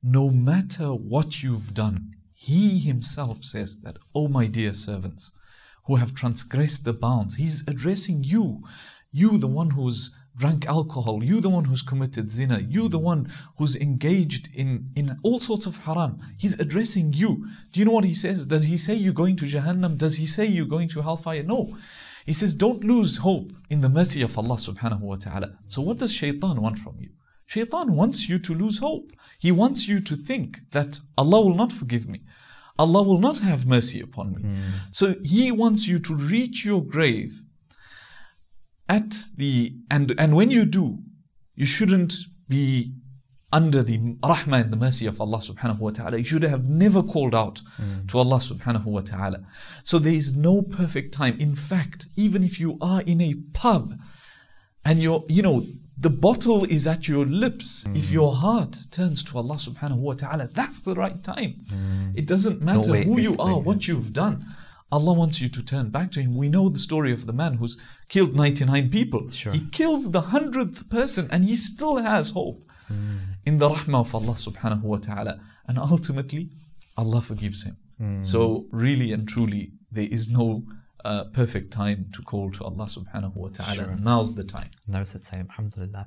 No 0.03 0.29
matter 0.29 0.89
what 0.89 1.41
you've 1.41 1.73
done, 1.73 2.11
He 2.33 2.79
Himself 2.79 3.43
says 3.43 3.81
that, 3.81 3.97
Oh 4.13 4.27
my 4.27 4.45
dear 4.45 4.73
servants, 4.73 5.31
who 5.85 5.95
have 5.95 6.13
transgressed 6.13 6.85
the 6.85 6.93
bounds, 6.93 7.35
He's 7.35 7.67
addressing 7.67 8.23
you. 8.23 8.61
You, 9.11 9.37
the 9.37 9.47
one 9.47 9.71
who's 9.71 10.11
drank 10.35 10.65
alcohol, 10.67 11.23
you, 11.23 11.39
the 11.39 11.49
one 11.49 11.65
who's 11.65 11.81
committed 11.81 12.29
zina, 12.29 12.59
you, 12.59 12.87
the 12.89 12.99
one 12.99 13.29
who's 13.57 13.75
engaged 13.75 14.49
in, 14.53 14.89
in 14.95 15.15
all 15.23 15.39
sorts 15.39 15.65
of 15.65 15.77
haram. 15.85 16.19
He's 16.37 16.59
addressing 16.59 17.13
you. 17.13 17.47
Do 17.71 17.79
you 17.79 17.85
know 17.85 17.91
what 17.91 18.05
He 18.05 18.13
says? 18.13 18.45
Does 18.45 18.65
He 18.65 18.77
say 18.77 18.93
you're 18.95 19.13
going 19.13 19.37
to 19.37 19.45
Jahannam? 19.45 19.97
Does 19.97 20.17
He 20.17 20.25
say 20.25 20.45
you're 20.45 20.65
going 20.65 20.89
to 20.89 21.01
hellfire? 21.01 21.43
No. 21.43 21.75
He 22.25 22.33
says, 22.33 22.55
don't 22.55 22.83
lose 22.83 23.17
hope 23.17 23.53
in 23.69 23.81
the 23.81 23.89
mercy 23.89 24.21
of 24.23 24.37
Allah 24.37 24.55
subhanahu 24.55 25.01
wa 25.01 25.15
ta'ala. 25.15 25.59
So 25.67 25.81
what 25.81 25.99
does 25.99 26.11
shaitan 26.11 26.59
want 26.59 26.79
from 26.79 26.97
you? 26.99 27.09
Shaitan 27.45 27.95
wants 27.95 28.27
you 28.27 28.39
to 28.39 28.53
lose 28.55 28.79
hope. 28.79 29.11
He 29.39 29.51
wants 29.51 29.87
you 29.87 29.99
to 30.01 30.15
think 30.15 30.71
that 30.71 30.99
Allah 31.17 31.41
will 31.41 31.55
not 31.55 31.71
forgive 31.71 32.09
me. 32.09 32.21
Allah 32.79 33.03
will 33.03 33.19
not 33.19 33.37
have 33.39 33.67
mercy 33.67 34.01
upon 34.01 34.33
me. 34.33 34.41
Hmm. 34.41 34.55
So 34.91 35.15
he 35.23 35.51
wants 35.51 35.87
you 35.87 35.99
to 35.99 36.15
reach 36.15 36.65
your 36.65 36.83
grave 36.83 37.43
at 38.89 39.13
the 39.37 39.73
and 39.89 40.13
and 40.17 40.35
when 40.35 40.51
you 40.51 40.65
do, 40.65 40.99
you 41.55 41.65
shouldn't 41.65 42.13
be 42.47 42.93
under 43.51 43.81
the 43.83 43.97
rahmah 44.21 44.61
and 44.63 44.71
the 44.71 44.77
mercy 44.77 45.05
of 45.07 45.21
Allah 45.21 45.37
subhanahu 45.37 45.79
wa 45.79 45.89
ta'ala. 45.91 46.17
You 46.17 46.23
should 46.25 46.43
have 46.43 46.65
never 46.67 47.01
called 47.01 47.33
out 47.33 47.61
to 48.07 48.17
Allah 48.17 48.37
subhanahu 48.37 48.85
wa 48.85 48.99
ta'ala. 48.99 49.39
So 49.83 49.97
there 49.97 50.13
is 50.13 50.35
no 50.35 50.61
perfect 50.61 51.13
time. 51.13 51.37
In 51.39 51.55
fact, 51.55 52.07
even 52.17 52.43
if 52.43 52.59
you 52.59 52.77
are 52.81 53.01
in 53.01 53.21
a 53.21 53.33
pub 53.53 53.93
and 54.83 55.01
you're, 55.01 55.23
you 55.29 55.41
know, 55.41 55.65
the 55.97 56.09
bottle 56.09 56.65
is 56.65 56.85
at 56.85 57.07
your 57.07 57.25
lips. 57.25 57.85
If 57.95 58.11
your 58.11 58.35
heart 58.35 58.77
turns 58.91 59.23
to 59.25 59.37
Allah 59.37 59.55
subhanahu 59.55 59.99
wa 59.99 60.13
ta'ala, 60.13 60.49
that's 60.51 60.81
the 60.81 60.93
right 60.93 61.23
time. 61.23 61.65
It 62.13 62.27
doesn't 62.27 62.61
matter 62.61 62.93
who 62.97 63.19
you 63.21 63.35
are, 63.39 63.59
what 63.61 63.87
you've 63.87 64.11
done. 64.11 64.45
Allah 64.95 65.13
wants 65.21 65.37
you 65.41 65.49
to 65.57 65.61
turn 65.73 65.87
back 65.97 66.07
to 66.15 66.19
Him. 66.25 66.31
We 66.43 66.47
know 66.55 66.65
the 66.69 66.83
story 66.89 67.11
of 67.17 67.21
the 67.29 67.33
man 67.41 67.53
who's 67.59 67.75
killed 68.13 68.33
99 68.35 68.89
people. 68.97 69.21
Sure. 69.29 69.53
He 69.57 69.61
kills 69.79 70.03
the 70.15 70.21
hundredth 70.33 70.79
person 70.97 71.23
and 71.31 71.41
he 71.49 71.55
still 71.71 71.97
has 72.11 72.25
hope 72.39 72.61
in 73.49 73.57
the 73.61 73.69
rahmah 73.75 74.01
of 74.07 74.11
Allah 74.19 74.35
subhanahu 74.47 74.83
wa 74.93 74.99
ta'ala. 75.09 75.33
And 75.67 75.75
ultimately, 75.95 76.43
Allah 77.01 77.21
forgives 77.31 77.59
him. 77.67 77.75
So, 78.31 78.67
really 78.71 79.09
and 79.15 79.23
truly, 79.33 79.63
there 79.97 80.09
is 80.17 80.23
no 80.29 80.47
uh, 81.05 81.23
perfect 81.39 81.71
time 81.71 81.99
to 82.13 82.21
call 82.31 82.47
to 82.57 82.61
Allah 82.69 82.87
subhanahu 82.97 83.35
wa 83.43 83.49
ta'ala. 83.49 83.83
Sure. 83.85 83.95
Now's 84.11 84.31
the 84.35 84.43
time. 84.43 84.71
Now's 84.87 85.13
the 85.13 85.19
time, 85.31 85.47
alhamdulillah. 85.51 86.05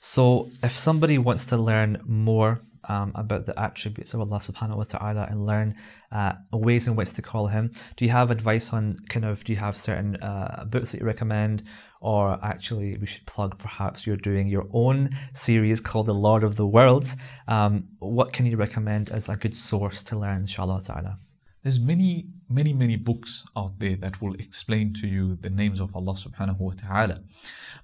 So, 0.00 0.48
if 0.62 0.72
somebody 0.72 1.18
wants 1.18 1.44
to 1.46 1.56
learn 1.56 2.00
more 2.04 2.60
um, 2.88 3.12
about 3.14 3.46
the 3.46 3.58
attributes 3.60 4.14
of 4.14 4.20
Allah 4.20 4.38
subhanahu 4.38 4.76
wa 4.76 4.84
ta'ala 4.84 5.26
and 5.30 5.46
learn 5.46 5.74
uh, 6.12 6.34
ways 6.52 6.86
in 6.88 6.96
which 6.96 7.12
to 7.14 7.22
call 7.22 7.48
Him, 7.48 7.70
do 7.96 8.04
you 8.04 8.10
have 8.10 8.30
advice 8.30 8.72
on 8.72 8.96
kind 9.08 9.24
of, 9.24 9.42
do 9.44 9.52
you 9.52 9.58
have 9.58 9.76
certain 9.76 10.16
uh, 10.16 10.64
books 10.68 10.92
that 10.92 11.00
you 11.00 11.06
recommend? 11.06 11.64
Or 12.00 12.38
actually, 12.42 12.96
we 12.98 13.06
should 13.06 13.26
plug 13.26 13.58
perhaps 13.58 14.06
you're 14.06 14.16
doing 14.16 14.48
your 14.48 14.68
own 14.72 15.10
series 15.32 15.80
called 15.80 16.06
The 16.06 16.14
Lord 16.14 16.44
of 16.44 16.56
the 16.56 16.66
Worlds. 16.66 17.16
Um, 17.48 17.84
what 17.98 18.32
can 18.32 18.46
you 18.46 18.56
recommend 18.56 19.10
as 19.10 19.28
a 19.28 19.36
good 19.36 19.54
source 19.54 20.02
to 20.04 20.18
learn, 20.18 20.42
inshallah 20.42 20.82
ta'ala? 20.84 21.16
There's 21.62 21.80
many, 21.80 22.26
many, 22.48 22.72
many 22.72 22.94
books 22.94 23.44
out 23.56 23.80
there 23.80 23.96
that 23.96 24.22
will 24.22 24.34
explain 24.34 24.92
to 25.00 25.08
you 25.08 25.34
the 25.34 25.50
names 25.50 25.80
of 25.80 25.96
Allah 25.96 26.12
subhanahu 26.12 26.60
wa 26.60 26.72
ta'ala. 26.76 27.22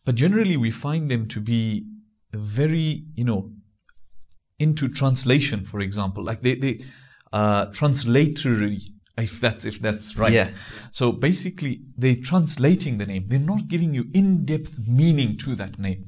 But 0.05 0.15
generally, 0.15 0.57
we 0.57 0.71
find 0.71 1.11
them 1.11 1.27
to 1.27 1.41
be 1.41 1.85
very, 2.33 3.05
you 3.15 3.25
know, 3.25 3.53
into 4.59 4.89
translation, 4.89 5.63
for 5.63 5.81
example. 5.81 6.23
Like 6.25 6.41
they, 6.43 6.55
they, 6.55 6.81
uh, 7.33 7.67
translatory, 7.67 8.81
if 9.19 9.41
that's, 9.41 9.65
if 9.65 9.81
that's 9.81 10.17
right. 10.17 10.33
Yeah. 10.33 10.49
So 10.91 11.13
basically, 11.13 11.83
they're 11.97 12.17
translating 12.17 12.99
the 12.99 13.07
name. 13.07 13.25
They're 13.29 13.41
not 13.41 13.69
giving 13.69 13.95
you 13.95 14.05
in-depth 14.15 14.79
meaning 14.87 15.37
to 15.39 15.55
that 15.57 15.79
name. 15.79 16.05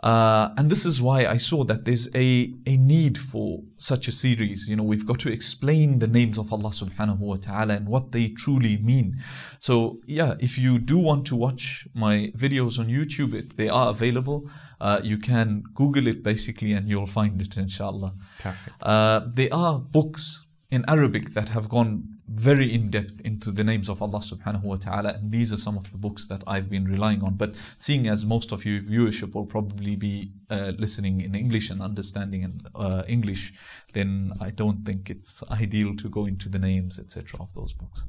Uh, 0.00 0.50
and 0.56 0.70
this 0.70 0.84
is 0.84 1.00
why 1.00 1.26
I 1.26 1.36
saw 1.36 1.64
that 1.64 1.84
there's 1.84 2.08
a, 2.14 2.52
a 2.66 2.76
need 2.76 3.16
for 3.16 3.62
such 3.78 4.08
a 4.08 4.12
series. 4.12 4.68
You 4.68 4.76
know, 4.76 4.82
we've 4.82 5.06
got 5.06 5.18
to 5.20 5.32
explain 5.32 5.98
the 5.98 6.06
names 6.06 6.38
of 6.38 6.52
Allah 6.52 6.68
subhanahu 6.68 7.18
wa 7.18 7.36
ta'ala 7.36 7.74
and 7.74 7.88
what 7.88 8.12
they 8.12 8.28
truly 8.28 8.76
mean. 8.76 9.16
So, 9.58 10.00
yeah, 10.06 10.34
if 10.38 10.58
you 10.58 10.78
do 10.78 10.98
want 10.98 11.26
to 11.28 11.36
watch 11.36 11.88
my 11.94 12.30
videos 12.36 12.78
on 12.78 12.88
YouTube, 12.88 13.34
it, 13.34 13.56
they 13.56 13.68
are 13.68 13.90
available. 13.90 14.48
Uh, 14.80 15.00
you 15.02 15.18
can 15.18 15.64
Google 15.74 16.06
it 16.06 16.22
basically 16.22 16.72
and 16.74 16.88
you'll 16.88 17.06
find 17.06 17.40
it, 17.40 17.56
inshallah. 17.56 18.14
Perfect. 18.38 18.82
Uh, 18.82 19.20
there 19.34 19.52
are 19.52 19.80
books 19.80 20.46
in 20.70 20.84
Arabic 20.88 21.30
that 21.30 21.48
have 21.50 21.68
gone 21.68 22.15
very 22.28 22.72
in 22.72 22.90
depth 22.90 23.20
into 23.20 23.50
the 23.50 23.62
names 23.62 23.88
of 23.88 24.02
Allah 24.02 24.18
subhanahu 24.18 24.64
wa 24.64 24.76
ta'ala, 24.76 25.14
and 25.14 25.30
these 25.30 25.52
are 25.52 25.56
some 25.56 25.76
of 25.76 25.90
the 25.92 25.98
books 25.98 26.26
that 26.26 26.42
I've 26.46 26.68
been 26.68 26.84
relying 26.84 27.22
on. 27.22 27.34
But 27.34 27.54
seeing 27.78 28.08
as 28.08 28.26
most 28.26 28.52
of 28.52 28.64
your 28.64 28.80
viewership 28.80 29.34
will 29.34 29.46
probably 29.46 29.96
be 29.96 30.32
uh, 30.50 30.72
listening 30.78 31.20
in 31.20 31.34
English 31.34 31.70
and 31.70 31.80
understanding 31.80 32.42
in 32.42 32.58
uh, 32.74 33.04
English, 33.06 33.52
then 33.92 34.32
I 34.40 34.50
don't 34.50 34.84
think 34.84 35.10
it's 35.10 35.42
ideal 35.50 35.94
to 35.96 36.08
go 36.08 36.26
into 36.26 36.48
the 36.48 36.58
names, 36.58 36.98
etc., 36.98 37.40
of 37.40 37.54
those 37.54 37.72
books. 37.72 38.06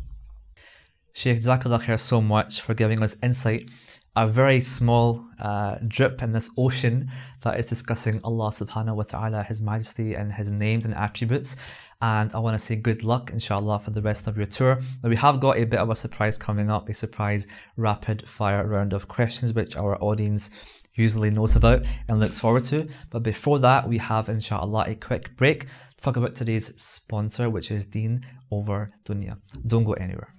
Sheikh, 1.18 1.38
Jazakallah 1.38 2.00
so 2.00 2.22
much 2.22 2.62
for 2.62 2.76
giving 2.76 3.02
us 3.02 3.18
insight. 3.24 3.72
A 4.16 4.28
very 4.28 4.62
small 4.62 5.26
uh, 5.40 5.78
drip 5.88 6.22
in 6.22 6.32
this 6.32 6.52
ocean 6.56 7.10
that 7.42 7.60
is 7.60 7.66
discussing 7.66 8.22
Allah 8.24 8.50
subhanahu 8.52 8.98
wa 8.98 9.02
ta'ala, 9.02 9.42
His 9.42 9.60
majesty 9.60 10.14
and 10.14 10.32
His 10.32 10.52
names 10.52 10.86
and 10.86 10.94
attributes. 10.94 11.56
And 12.04 12.32
I 12.36 12.38
want 12.38 12.54
to 12.54 12.60
say 12.60 12.76
good 12.76 13.04
luck, 13.04 13.32
inshallah, 13.32 13.80
for 13.80 13.90
the 13.90 14.02
rest 14.04 14.28
of 14.28 14.38
your 14.38 14.46
tour. 14.46 14.78
Now, 15.02 15.10
we 15.10 15.16
have 15.16 15.40
got 15.40 15.58
a 15.58 15.64
bit 15.64 15.80
of 15.80 15.90
a 15.90 15.96
surprise 15.96 16.38
coming 16.38 16.70
up, 16.70 16.88
a 16.88 16.94
surprise 16.94 17.48
rapid 17.78 18.30
fire 18.30 18.68
round 18.68 18.94
of 18.94 19.08
questions, 19.08 19.54
which 19.54 19.76
our 19.76 20.00
audience 20.04 20.52
usually 20.94 21.32
knows 21.32 21.56
about 21.56 21.84
and 22.08 22.20
looks 22.20 22.40
forward 22.40 22.66
to. 22.66 22.88
But 23.10 23.24
before 23.24 23.58
that, 23.58 23.90
we 23.90 23.98
have, 23.98 24.30
inshallah, 24.30 24.86
a 24.88 24.94
quick 24.94 25.36
break 25.36 25.62
to 25.66 26.00
talk 26.00 26.16
about 26.16 26.36
today's 26.36 26.80
sponsor, 26.80 27.50
which 27.50 27.72
is 27.72 27.86
Deen 27.86 28.22
over 28.52 28.92
dunya. 29.04 29.40
Don't 29.66 29.84
go 29.84 29.94
anywhere. 29.94 30.36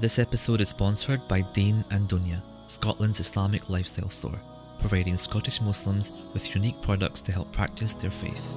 This 0.00 0.20
episode 0.20 0.60
is 0.60 0.68
sponsored 0.68 1.26
by 1.26 1.40
Deen 1.52 1.84
and 1.90 2.08
Dunya, 2.08 2.40
Scotland's 2.68 3.18
Islamic 3.18 3.68
lifestyle 3.68 4.08
store, 4.08 4.40
providing 4.78 5.16
Scottish 5.16 5.60
Muslims 5.60 6.12
with 6.32 6.54
unique 6.54 6.80
products 6.80 7.20
to 7.22 7.32
help 7.32 7.50
practice 7.50 7.94
their 7.94 8.12
faith. 8.12 8.56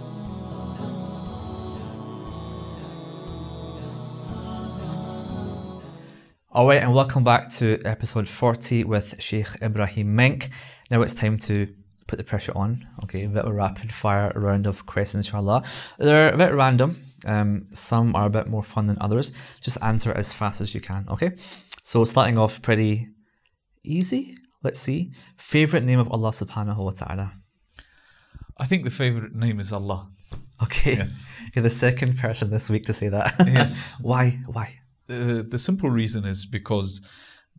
All 6.51 6.67
right, 6.67 6.83
and 6.83 6.93
welcome 6.93 7.23
back 7.23 7.49
to 7.53 7.81
episode 7.85 8.29
40 8.29 8.83
with 8.83 9.19
Sheikh 9.19 9.47
Ibraheem 9.63 10.05
Menk. 10.05 10.51
Now 10.91 11.01
it's 11.01 11.15
time 11.15 11.39
to 11.39 11.73
put 12.07 12.17
the 12.17 12.23
pressure 12.23 12.53
on. 12.55 12.87
Okay, 13.03 13.23
a 13.25 13.29
bit 13.29 13.43
of 13.45 13.51
a 13.51 13.53
rapid 13.53 13.91
fire 13.93 14.31
round 14.35 14.67
of 14.67 14.85
questions, 14.85 15.27
inshallah. 15.27 15.63
They're 15.97 16.33
a 16.33 16.37
bit 16.37 16.53
random. 16.53 16.95
Um, 17.25 17.67
some 17.69 18.15
are 18.15 18.25
a 18.25 18.29
bit 18.29 18.47
more 18.47 18.63
fun 18.63 18.87
than 18.87 18.97
others. 18.99 19.31
Just 19.61 19.77
answer 19.81 20.11
as 20.11 20.33
fast 20.33 20.61
as 20.61 20.73
you 20.75 20.81
can. 20.81 21.05
Okay, 21.09 21.31
so 21.83 22.03
starting 22.03 22.37
off 22.37 22.61
pretty 22.61 23.07
easy. 23.83 24.35
Let's 24.63 24.79
see. 24.79 25.11
Favorite 25.37 25.83
name 25.83 25.99
of 25.99 26.11
Allah 26.11 26.29
Subhanahu 26.29 26.77
wa 26.77 26.91
Taala. 26.91 27.31
I 28.57 28.65
think 28.65 28.83
the 28.83 28.89
favorite 28.91 29.33
name 29.33 29.59
is 29.59 29.73
Allah. 29.73 30.09
Okay, 30.63 30.95
Yes. 30.95 31.27
you're 31.55 31.63
the 31.63 31.69
second 31.69 32.17
person 32.17 32.51
this 32.51 32.69
week 32.69 32.85
to 32.85 32.93
say 32.93 33.09
that. 33.09 33.33
Yes. 33.47 33.99
Why? 34.01 34.39
Why? 34.45 34.77
Uh, 35.09 35.41
the 35.47 35.57
simple 35.57 35.89
reason 35.89 36.25
is 36.25 36.45
because 36.45 37.01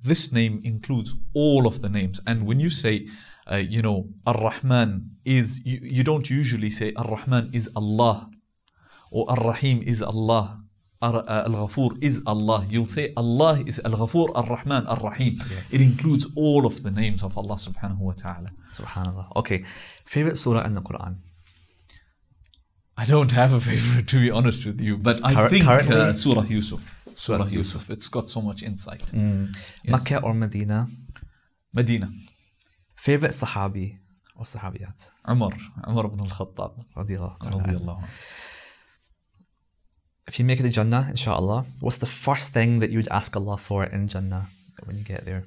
this 0.01 0.33
name 0.33 0.61
includes 0.63 1.15
all 1.35 1.67
of 1.67 1.83
the 1.83 1.89
names. 1.89 2.21
And 2.27 2.47
when 2.47 2.61
you 2.61 2.71
say, 2.71 3.09
uh, 3.51 3.57
you 3.57 3.83
know, 3.83 4.09
Ar 4.27 4.35
Rahman 4.41 5.11
is, 5.25 5.63
you, 5.65 5.79
you 5.83 6.05
don't 6.05 6.29
usually 6.31 6.71
say 6.71 6.93
Ar 6.97 7.07
Rahman 7.07 7.51
is 7.53 7.71
Allah 7.75 8.31
or 9.11 9.31
Ar 9.31 9.45
Rahim 9.53 9.83
is 9.83 10.03
Allah. 10.03 10.59
Uh, 11.03 11.21
Al 11.27 11.53
Ghafur 11.67 11.99
is 12.01 12.23
Allah. 12.29 12.65
You'll 12.69 12.87
say 12.87 13.13
Allah 13.17 13.61
is 13.67 13.81
Al 13.85 13.91
Ghafur, 13.91 14.29
Ar 14.37 14.47
Rahman, 14.47 14.87
Ar 14.87 14.99
Rahim. 15.03 15.35
Yes. 15.51 15.75
It 15.75 15.81
includes 15.81 16.29
all 16.37 16.65
of 16.65 16.85
the 16.85 16.93
names 16.93 17.25
of 17.25 17.37
Allah 17.37 17.57
subhanahu 17.57 17.99
wa 17.99 18.13
ta'ala. 18.13 18.47
Subhanallah. 18.71 19.27
Okay, 19.35 19.65
favorite 20.05 20.39
surah 20.39 20.63
in 20.65 20.75
the 20.75 20.81
Quran. 20.81 21.17
I 22.97 23.05
don't 23.05 23.33
have 23.33 23.53
a 23.53 23.59
favorite 23.59 24.07
to 24.09 24.21
be 24.21 24.31
honest 24.31 24.65
with 24.65 24.81
you, 24.81 24.97
but 24.97 25.19
I 25.25 25.35
Cur- 25.35 25.49
think 25.49 25.67
uh, 25.67 26.13
Surah 26.13 26.43
Yusuf. 26.43 26.95
Surah 27.15 27.47
Surah 27.47 27.49
Yusuf. 27.51 27.91
It's 27.91 28.07
got 28.07 28.31
so 28.31 28.41
much 28.41 28.63
insight. 28.63 29.13
Yes. 29.13 29.83
Makkah 29.89 30.23
or 30.23 30.35
Medina? 30.35 30.87
Medina. 31.75 32.11
Favorite 33.03 33.33
Sahabi 33.33 33.99
or 34.37 34.45
Sahabiyat? 34.45 35.11
Umar. 35.29 35.53
Umar 35.89 36.05
ibn 36.07 36.21
al-Khattab. 36.21 36.73
Radiallahu 36.97 37.37
ta'ala 37.41 37.57
anhu. 37.57 37.67
Radiallahu 37.67 37.99
anhu. 37.99 38.09
If 40.29 40.39
you 40.39 40.45
make 40.45 40.61
it 40.61 40.63
to 40.63 40.69
Jannah, 40.69 41.07
inshallah, 41.11 41.65
what's 41.81 41.99
the 41.99 42.07
first 42.07 42.53
thing 42.53 42.79
that 42.79 42.91
you 42.93 42.99
would 43.01 43.09
ask 43.11 43.35
Allah 43.35 43.57
for 43.57 43.83
in 43.83 44.07
Jannah 44.07 44.47
when 44.85 44.97
you 44.99 45.03
get 45.03 45.25
there? 45.25 45.43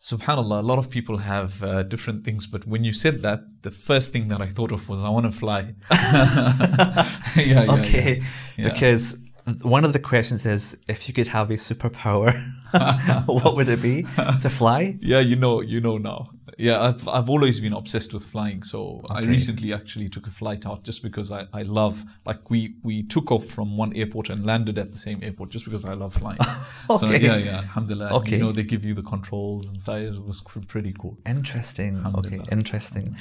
Subhanallah, 0.00 0.60
a 0.60 0.66
lot 0.72 0.78
of 0.78 0.88
people 0.88 1.18
have 1.18 1.62
uh, 1.62 1.82
different 1.82 2.24
things, 2.24 2.46
but 2.46 2.66
when 2.66 2.82
you 2.82 2.94
said 2.94 3.20
that, 3.26 3.40
the 3.60 3.70
first 3.70 4.10
thing 4.14 4.28
that 4.28 4.40
I 4.40 4.46
thought 4.46 4.72
of 4.72 4.88
was 4.88 5.04
I 5.04 5.10
want 5.10 5.26
to 5.26 5.32
fly. 5.32 5.74
yeah, 5.90 7.04
yeah, 7.36 7.76
okay, 7.76 8.22
yeah. 8.56 8.68
because 8.68 9.18
one 9.62 9.84
of 9.84 9.92
the 9.92 10.00
questions 10.00 10.46
is 10.46 10.78
if 10.88 11.08
you 11.08 11.12
could 11.14 11.28
have 11.28 11.50
a 11.50 11.58
superpower, 11.68 12.32
what 13.26 13.54
would 13.54 13.68
it 13.68 13.82
be? 13.82 14.04
To 14.40 14.48
fly? 14.48 14.96
Yeah, 15.00 15.20
you 15.20 15.36
know, 15.36 15.60
you 15.60 15.80
know 15.82 15.98
now. 15.98 16.30
Yeah, 16.58 16.80
I've 16.82 17.06
I've 17.06 17.28
always 17.28 17.60
been 17.60 17.74
obsessed 17.74 18.14
with 18.14 18.24
flying. 18.24 18.62
So 18.62 19.02
I 19.10 19.20
recently 19.20 19.74
actually 19.74 20.08
took 20.08 20.26
a 20.26 20.30
flight 20.30 20.64
out 20.66 20.84
just 20.84 21.02
because 21.02 21.30
I, 21.30 21.46
I 21.52 21.62
love 21.62 22.02
like 22.24 22.48
we 22.50 22.76
we 22.82 23.02
took 23.02 23.30
off 23.30 23.44
from 23.44 23.76
one 23.76 23.94
airport 23.94 24.30
and 24.30 24.44
landed 24.46 24.78
at 24.78 24.90
the 24.92 24.98
same 24.98 25.18
airport 25.22 25.50
just 25.50 25.64
because 25.66 25.84
I 25.84 25.94
love 25.94 26.14
flying. 26.14 26.38
So 26.86 26.94
Okay. 27.06 27.20
yeah, 27.20 27.36
yeah, 27.36 27.56
alhamdulillah. 27.58 28.14
Okay. 28.18 28.36
You 28.36 28.42
know, 28.42 28.52
they 28.52 28.62
give 28.62 28.84
you 28.84 28.94
the 28.94 29.02
controls 29.02 29.70
and 29.70 29.80
stuff. 29.80 29.98
It 29.98 30.24
was 30.24 30.40
pretty 30.68 30.94
cool. 30.98 31.18
Interesting. 31.26 32.06
Okay, 32.18 32.40
interesting. 32.52 33.14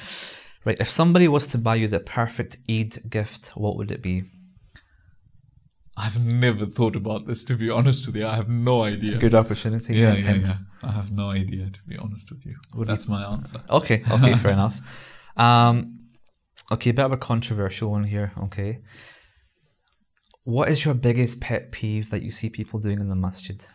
Right, 0.63 0.77
if 0.79 0.87
somebody 0.87 1.27
was 1.27 1.45
to 1.47 1.57
buy 1.57 1.75
you 1.75 1.87
the 1.87 1.99
perfect 1.99 2.57
Eid 2.69 3.09
gift, 3.09 3.49
what 3.55 3.75
would 3.77 3.91
it 3.91 4.01
be? 4.01 4.23
I've 5.97 6.25
never 6.25 6.65
thought 6.65 6.95
about 6.95 7.25
this 7.25 7.43
to 7.45 7.55
be 7.55 7.69
honest 7.69 8.05
with 8.05 8.17
you. 8.17 8.27
I 8.27 8.35
have 8.35 8.49
no 8.49 8.83
idea. 8.83 9.17
Good 9.17 9.35
opportunity. 9.35 9.95
Yeah, 9.95 10.13
yeah, 10.13 10.33
yeah. 10.35 10.57
I 10.83 10.91
have 10.91 11.11
no 11.11 11.29
idea 11.29 11.69
to 11.69 11.79
be 11.87 11.97
honest 11.97 12.29
with 12.31 12.45
you. 12.45 12.57
Would 12.75 12.87
That's 12.87 13.07
my 13.07 13.23
answer. 13.23 13.59
Okay, 13.69 14.03
okay, 14.11 14.33
fair 14.43 14.51
enough. 14.51 14.79
Um, 15.37 16.09
okay, 16.71 16.89
a 16.89 16.93
bit 16.93 17.05
of 17.05 17.13
a 17.13 17.17
controversial 17.17 17.91
one 17.91 18.03
here. 18.03 18.33
Okay, 18.43 18.81
what 20.43 20.67
is 20.69 20.83
your 20.83 20.93
biggest 20.93 21.39
pet 21.39 21.71
peeve 21.71 22.09
that 22.09 22.23
you 22.23 22.31
see 22.31 22.49
people 22.49 22.79
doing 22.79 22.99
in 22.99 23.07
the 23.07 23.15
masjid? 23.15 23.65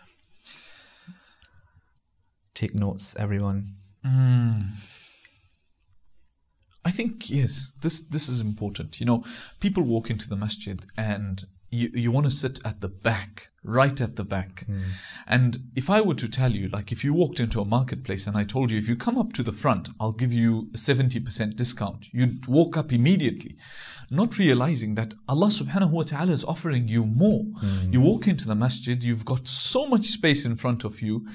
Take 2.55 2.75
notes, 2.75 3.17
everyone. 3.17 3.65
I 6.85 6.91
think 6.91 7.31
yes, 7.31 7.73
this 7.81 8.01
this 8.01 8.29
is 8.29 8.41
important. 8.41 9.01
You 9.01 9.07
know, 9.07 9.25
people 9.61 9.83
walk 9.83 10.11
into 10.11 10.29
the 10.29 10.37
masjid 10.37 10.85
and 10.97 11.47
you, 11.71 11.89
you 11.95 12.11
want 12.11 12.27
to 12.27 12.31
sit 12.31 12.59
at 12.65 12.81
the 12.81 12.89
back, 12.89 13.51
right 13.63 14.01
at 14.01 14.17
the 14.17 14.25
back. 14.25 14.65
Hmm. 14.67 14.83
And 15.27 15.59
if 15.77 15.89
I 15.89 16.01
were 16.01 16.15
to 16.15 16.29
tell 16.29 16.53
you, 16.53 16.69
like 16.69 16.91
if 16.91 17.05
you 17.05 17.15
walked 17.15 17.41
into 17.41 17.61
a 17.61 17.65
marketplace 17.65 18.27
and 18.27 18.37
I 18.37 18.45
told 18.45 18.71
you, 18.71 18.79
if 18.79 18.89
you 18.89 18.97
come 18.97 19.17
up 19.17 19.33
to 19.35 19.43
the 19.43 19.53
front, 19.53 19.89
I'll 20.01 20.13
give 20.13 20.33
you 20.33 20.71
a 20.75 20.79
70% 20.79 21.55
discount, 21.57 22.13
you'd 22.13 22.47
walk 22.47 22.77
up 22.77 22.93
immediately, 22.93 23.57
not 24.11 24.39
realizing 24.39 24.97
that 24.97 25.15
Allah 25.29 25.47
subhanahu 25.47 25.93
wa 25.93 26.03
ta'ala 26.03 26.33
is 26.33 26.45
offering 26.45 26.89
you 26.89 27.07
more. 27.07 27.45
Hmm. 27.61 27.93
You 27.93 28.01
walk 28.01 28.27
into 28.27 28.47
the 28.47 28.57
masjid, 28.57 29.03
you've 29.03 29.25
got 29.25 29.47
so 29.47 29.87
much 29.89 30.07
space 30.07 30.45
in 30.45 30.57
front 30.57 30.85
of 30.85 31.01
you, 31.01 31.27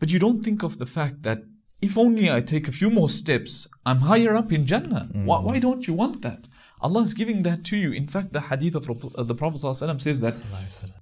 but 0.00 0.10
you 0.10 0.18
don't 0.18 0.44
think 0.44 0.64
of 0.64 0.78
the 0.78 0.86
fact 0.86 1.22
that 1.22 1.42
if 1.80 1.98
only 1.98 2.32
I 2.32 2.40
take 2.40 2.66
a 2.66 2.72
few 2.72 2.88
more 2.88 3.10
steps, 3.10 3.68
I'm 3.84 3.98
higher 3.98 4.34
up 4.34 4.50
in 4.52 4.64
Jannah. 4.64 5.06
Why, 5.12 5.38
hmm. 5.38 5.44
why 5.44 5.58
don't 5.60 5.86
you 5.86 5.94
want 5.94 6.22
that? 6.22 6.48
Allah 6.80 7.00
is 7.00 7.14
giving 7.14 7.42
that 7.44 7.64
to 7.64 7.76
you. 7.76 7.92
In 7.92 8.06
fact, 8.06 8.32
the 8.32 8.42
hadith 8.42 8.74
of 8.76 9.26
the 9.26 9.34
Prophet 9.34 9.60
ﷺ 9.60 10.00
says 10.00 10.20
that 10.20 10.42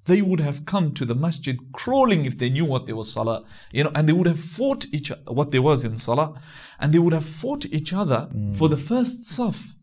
they 0.05 0.23
would 0.23 0.41
have 0.41 0.65
come 0.65 0.93
to 0.93 1.05
the 1.05 1.15
masjid 1.15 1.59
crawling 1.73 2.25
if 2.25 2.39
they 2.39 2.51
knew 2.51 2.65
what 2.65 2.87
there 2.87 2.95
was 2.95 3.13
salah, 3.13 3.45
you 3.73 3.83
know, 3.85 3.91
and 3.95 4.09
they 4.09 4.13
would 4.13 4.29
have 4.29 4.39
fought 4.39 4.87
each 4.93 5.11
what 5.27 5.51
there 5.51 5.63
was 5.63 5.85
in 5.85 5.97
salah, 5.97 6.41
and 6.79 6.93
they 6.93 6.99
would 6.99 7.13
have 7.13 7.25
fought 7.25 7.67
each 7.67 7.93
other 7.93 8.29
for 8.53 8.69
the 8.69 8.77
first 8.77 9.23
saf. 9.23 9.75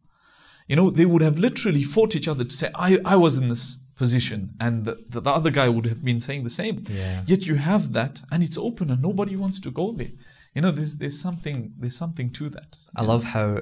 You 0.68 0.76
know, 0.76 0.90
they 0.90 1.06
would 1.06 1.24
have 1.24 1.38
literally 1.38 1.84
fought 1.84 2.16
each 2.16 2.28
other 2.28 2.44
to 2.44 2.54
say, 2.54 2.70
I, 2.76 3.00
I 3.04 3.16
was 3.16 3.38
in 3.38 3.50
this 3.50 3.80
position, 3.96 4.52
and 4.60 4.86
the, 4.86 5.04
the, 5.10 5.20
the 5.20 5.32
other 5.32 5.52
guy 5.52 5.68
would 5.68 5.88
have 5.88 6.06
been 6.06 6.20
saying 6.20 6.44
the 6.44 6.50
same. 6.50 6.84
Yeah. 6.88 7.24
Yet 7.26 7.48
you 7.48 7.56
have 7.56 7.94
that, 7.94 8.22
and 8.32 8.44
it's 8.44 8.58
open, 8.58 8.90
and 8.92 9.02
nobody 9.02 9.36
wants 9.36 9.60
to 9.62 9.72
go 9.72 9.92
there. 9.92 10.12
You 10.54 10.62
know, 10.62 10.72
there's 10.72 10.98
there's 10.98 11.20
something 11.20 11.74
there's 11.78 11.96
something 11.96 12.32
to 12.32 12.50
that. 12.50 12.78
I 12.96 13.02
love 13.02 13.24
how 13.24 13.62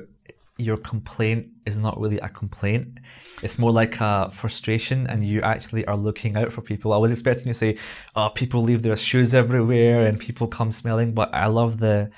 your 0.58 0.78
complaint 0.78 1.48
is 1.66 1.78
not 1.78 2.00
really 2.00 2.20
a 2.20 2.30
complaint. 2.30 3.00
It's 3.44 3.60
more 3.60 3.72
like 3.72 4.00
a 4.00 4.30
frustration, 4.32 5.08
and 5.08 5.24
you 5.24 5.42
actually 5.42 5.86
are 5.86 5.98
looking 5.98 6.36
out 6.36 6.52
for 6.52 6.62
people. 6.62 6.94
I 6.94 6.98
was 6.98 7.12
expecting 7.12 7.48
you 7.48 7.54
to 7.54 7.60
say, 7.60 7.78
"Oh, 8.16 8.30
people 8.30 8.62
leave 8.62 8.82
their 8.82 8.96
shoes 8.96 9.34
everywhere, 9.34 10.06
and 10.06 10.20
people 10.20 10.48
come 10.48 10.72
smelling." 10.72 11.14
But 11.14 11.34
I 11.34 11.48
love 11.48 11.80
the 11.80 12.10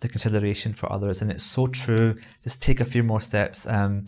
the 0.00 0.08
consideration 0.08 0.72
for 0.72 0.90
others, 0.92 1.20
and 1.20 1.30
it's 1.30 1.42
so 1.42 1.66
true. 1.66 2.16
Just 2.42 2.62
take 2.62 2.80
a 2.80 2.84
few 2.84 3.02
more 3.02 3.20
steps. 3.20 3.66
Um, 3.66 4.04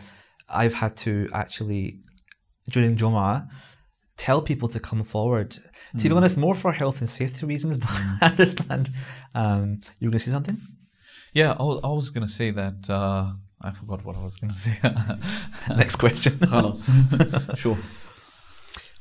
I've 0.48 0.74
had 0.74 0.96
to 0.98 1.28
actually 1.32 2.00
during 2.70 2.96
Joma 2.96 3.48
tell 4.16 4.40
people 4.40 4.68
to 4.68 4.80
come 4.80 5.02
forward. 5.02 5.58
To 5.98 6.08
be 6.08 6.14
honest, 6.14 6.38
more 6.38 6.54
for 6.54 6.72
health 6.72 7.00
and 7.00 7.08
safety 7.08 7.44
reasons, 7.44 7.76
but 7.84 7.90
I 8.20 8.26
understand. 8.28 8.90
Um, 9.34 9.80
you 9.98 10.06
were 10.06 10.12
going 10.12 10.12
to 10.12 10.18
say 10.20 10.30
something? 10.30 10.58
Yeah, 11.32 11.56
I 11.58 11.62
was, 11.62 11.80
was 11.82 12.10
gonna 12.10 12.28
say 12.28 12.50
that. 12.50 12.90
Uh, 12.90 13.32
I 13.62 13.70
forgot 13.70 14.04
what 14.04 14.16
I 14.16 14.22
was 14.22 14.36
gonna 14.36 14.52
say. 14.52 14.76
Next 15.76 15.96
question. 15.96 16.32
Khalas. 16.38 17.56
sure. 17.56 17.78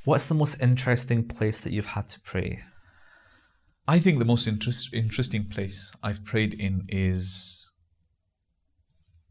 What's 0.05 0.27
the 0.27 0.35
most 0.35 0.61
interesting 0.61 1.27
place 1.27 1.61
that 1.61 1.73
you've 1.73 1.93
had 1.97 2.07
to 2.09 2.19
pray? 2.21 2.63
I 3.87 3.97
think 3.99 4.19
the 4.19 4.25
most 4.25 4.47
interest, 4.47 4.93
interesting 4.93 5.45
place 5.45 5.91
I've 6.03 6.23
prayed 6.23 6.53
in 6.53 6.85
is 6.89 7.71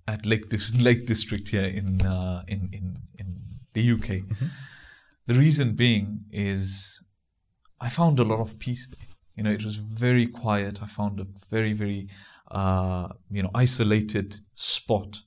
at 0.08 0.26
Lake 0.26 0.52
Lake 0.76 1.06
District 1.06 1.48
here 1.48 1.64
in 1.64 2.02
uh, 2.02 2.42
in, 2.48 2.68
in 2.72 2.96
in 3.16 3.36
the 3.74 3.92
UK. 3.92 4.08
The 5.26 5.34
reason 5.34 5.74
being 5.74 6.24
is 6.32 7.00
I 7.80 7.88
found 7.88 8.18
a 8.18 8.24
lot 8.24 8.40
of 8.40 8.58
peace 8.58 8.88
there. 8.88 9.06
You 9.36 9.44
know, 9.44 9.50
it 9.52 9.64
was 9.64 9.76
very 9.76 10.26
quiet. 10.26 10.82
I 10.82 10.86
found 10.86 11.20
a 11.20 11.26
very 11.48 11.72
very 11.72 12.08
uh, 12.50 13.08
you 13.30 13.42
know 13.42 13.50
isolated 13.54 14.36
spot, 14.54 15.22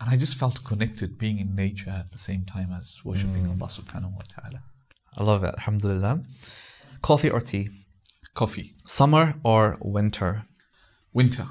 and 0.00 0.08
I 0.10 0.16
just 0.16 0.38
felt 0.38 0.64
connected 0.64 1.18
being 1.18 1.38
in 1.38 1.54
nature 1.54 1.90
at 1.90 2.12
the 2.12 2.18
same 2.18 2.44
time 2.44 2.72
as 2.72 3.00
worshiping 3.04 3.46
Allah 3.46 3.68
Subhanahu 3.68 4.12
wa 4.12 4.22
Taala. 4.34 4.60
I 5.18 5.22
love 5.24 5.44
it. 5.44 5.54
Alhamdulillah. 5.58 6.22
Coffee 7.02 7.30
or 7.30 7.40
tea? 7.40 7.68
Coffee, 8.34 8.72
Summer 8.86 9.34
or 9.44 9.76
winter? 9.80 10.44
winter. 11.12 11.46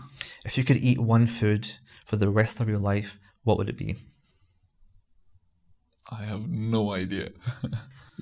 If 0.46 0.58
you 0.58 0.64
could 0.64 0.78
eat 0.78 1.00
one 1.00 1.28
food 1.28 1.68
for 2.06 2.16
the 2.18 2.30
rest 2.30 2.60
of 2.62 2.68
your 2.68 2.80
life, 2.80 3.20
what 3.44 3.58
would 3.58 3.70
it 3.70 3.78
be? 3.78 3.96
I 6.10 6.24
have 6.24 6.48
no 6.50 6.92
idea. 6.94 7.30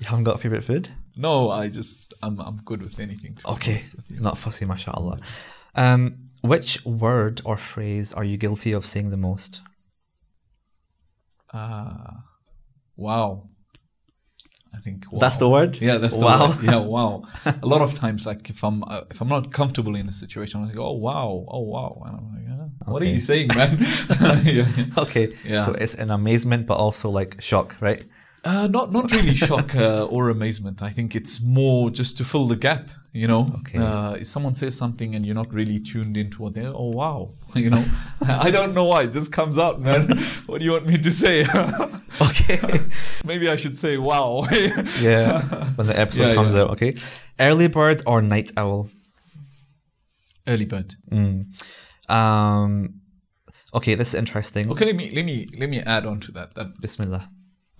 You 0.00 0.06
haven't 0.08 0.24
got 0.24 0.36
a 0.36 0.38
favorite 0.38 0.64
food? 0.64 0.88
no, 1.14 1.50
I 1.50 1.68
just 1.68 2.14
I'm 2.22 2.40
I'm 2.40 2.56
good 2.64 2.80
with 2.80 2.98
anything. 3.00 3.36
Okay, 3.44 3.74
with 3.96 4.18
not 4.18 4.38
fussy, 4.38 4.64
mashallah. 4.64 5.18
Um, 5.74 6.29
which 6.42 6.84
word 6.84 7.40
or 7.44 7.56
phrase 7.56 8.12
are 8.12 8.24
you 8.24 8.36
guilty 8.36 8.72
of 8.72 8.84
saying 8.86 9.10
the 9.10 9.16
most? 9.16 9.62
Ah, 11.52 12.24
wow. 12.96 13.48
I 14.72 14.78
think 14.78 15.04
wow. 15.10 15.18
That's 15.18 15.36
the 15.36 15.48
word? 15.48 15.80
Yeah, 15.80 15.98
that's 15.98 16.16
the 16.16 16.24
Wow. 16.24 16.48
word. 16.50 16.62
Yeah, 16.62 16.76
wow. 16.96 17.22
a 17.44 17.66
lot 17.66 17.82
of 17.82 17.92
times, 17.94 18.24
like 18.24 18.48
if 18.50 18.62
I'm 18.62 18.84
uh, 18.84 19.00
if 19.10 19.20
I'm 19.20 19.28
not 19.28 19.52
comfortable 19.52 19.96
in 19.96 20.08
a 20.08 20.12
situation, 20.12 20.60
I'm 20.60 20.68
like, 20.68 20.78
oh 20.78 20.92
wow, 20.92 21.44
oh 21.48 21.60
wow, 21.62 22.02
and 22.06 22.16
I'm 22.16 22.28
like, 22.34 22.70
ah, 22.86 22.90
what 22.92 23.02
are 23.02 23.06
you 23.06 23.18
saying, 23.20 23.48
man? 23.48 23.76
yeah. 24.44 24.66
Okay, 24.96 25.32
Yeah. 25.44 25.60
so 25.60 25.72
it's 25.72 25.94
an 25.96 26.10
amazement, 26.10 26.66
but 26.66 26.76
also 26.76 27.10
like 27.10 27.40
shock, 27.42 27.76
right? 27.80 28.04
Uh, 28.42 28.66
not 28.70 28.90
not 28.90 29.10
really 29.12 29.34
shock 29.34 29.74
uh, 29.86 30.06
or 30.06 30.30
amazement. 30.30 30.82
I 30.82 30.88
think 30.88 31.14
it's 31.14 31.42
more 31.42 31.90
just 31.90 32.16
to 32.18 32.24
fill 32.24 32.46
the 32.46 32.56
gap. 32.56 32.88
You 33.12 33.26
know, 33.26 33.48
Okay. 33.58 33.78
uh, 33.78 34.12
if 34.12 34.26
someone 34.28 34.54
says 34.54 34.76
something 34.76 35.14
and 35.16 35.26
you're 35.26 35.34
not 35.34 35.52
really 35.52 35.80
tuned 35.80 36.16
into 36.16 36.42
what 36.42 36.54
they're, 36.54 36.72
oh 36.72 36.90
wow, 36.94 37.34
you 37.54 37.68
know, 37.68 37.84
I 38.46 38.50
don't 38.50 38.72
know 38.72 38.84
why 38.84 39.02
it 39.02 39.12
just 39.12 39.30
comes 39.32 39.58
out, 39.58 39.80
man. 39.80 40.08
what 40.46 40.60
do 40.60 40.64
you 40.64 40.72
want 40.72 40.86
me 40.86 40.96
to 40.96 41.10
say? 41.12 41.44
Okay. 42.20 42.58
Maybe 43.26 43.48
I 43.50 43.56
should 43.56 43.76
say 43.78 43.96
wow. 43.98 44.46
yeah, 45.00 45.42
when 45.76 45.86
the 45.88 45.98
episode 45.98 46.28
Yeah, 46.28 46.34
comes 46.34 46.54
yeah. 46.54 46.60
out, 46.62 46.70
okay? 46.70 46.92
Early 47.38 47.68
bird 47.68 48.02
or 48.06 48.22
night 48.22 48.52
owl? 48.56 48.88
Early 50.46 50.64
bird. 50.66 50.94
Um, 52.08 53.00
okay, 53.74 53.94
this 53.96 54.08
is 54.08 54.14
interesting. 54.14 54.70
Okay, 54.70 54.84
let 54.86 54.96
me 54.96 55.10
let 55.14 55.24
me 55.24 55.46
let 55.58 55.68
me 55.68 55.80
add 55.80 56.06
on 56.06 56.20
to 56.20 56.32
that. 56.32 56.54
That 56.54 56.80
Bismillah. 56.80 57.28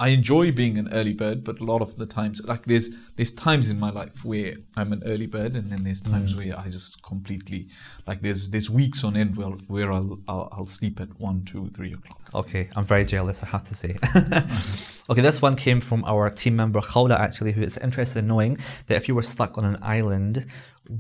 I 0.00 0.08
enjoy 0.08 0.50
being 0.50 0.78
an 0.78 0.88
early 0.94 1.12
bird, 1.12 1.44
but 1.44 1.60
a 1.60 1.64
lot 1.64 1.82
of 1.82 1.96
the 1.96 2.06
times, 2.06 2.42
like 2.46 2.64
there's 2.64 3.12
there's 3.16 3.30
times 3.30 3.70
in 3.70 3.78
my 3.78 3.90
life 3.90 4.24
where 4.24 4.54
I'm 4.74 4.94
an 4.94 5.02
early 5.04 5.26
bird, 5.26 5.54
and 5.56 5.70
then 5.70 5.84
there's 5.84 6.00
times 6.00 6.34
mm. 6.34 6.38
where 6.38 6.58
I 6.58 6.64
just 6.70 7.02
completely 7.02 7.68
like 8.06 8.22
there's 8.22 8.48
there's 8.48 8.70
weeks 8.70 9.04
on 9.04 9.14
end 9.14 9.36
where 9.36 9.48
where 9.68 9.92
I'll 9.92 10.18
I'll, 10.26 10.48
I'll 10.52 10.64
sleep 10.64 11.00
at 11.00 11.20
one, 11.20 11.44
two, 11.44 11.66
three 11.66 11.92
o'clock. 11.92 12.18
Okay, 12.32 12.70
I'm 12.76 12.84
very 12.84 13.04
jealous, 13.04 13.42
I 13.42 13.46
have 13.46 13.64
to 13.64 13.74
say. 13.74 13.96
okay, 15.10 15.20
this 15.20 15.42
one 15.42 15.54
came 15.54 15.80
from 15.80 16.02
our 16.04 16.30
team 16.30 16.56
member 16.56 16.80
Khawla, 16.80 17.18
actually, 17.18 17.52
who 17.52 17.62
is 17.62 17.76
interested 17.76 18.20
in 18.20 18.28
knowing 18.28 18.56
that 18.86 18.96
if 18.96 19.06
you 19.06 19.14
were 19.14 19.22
stuck 19.22 19.58
on 19.58 19.64
an 19.64 19.78
island, 19.82 20.46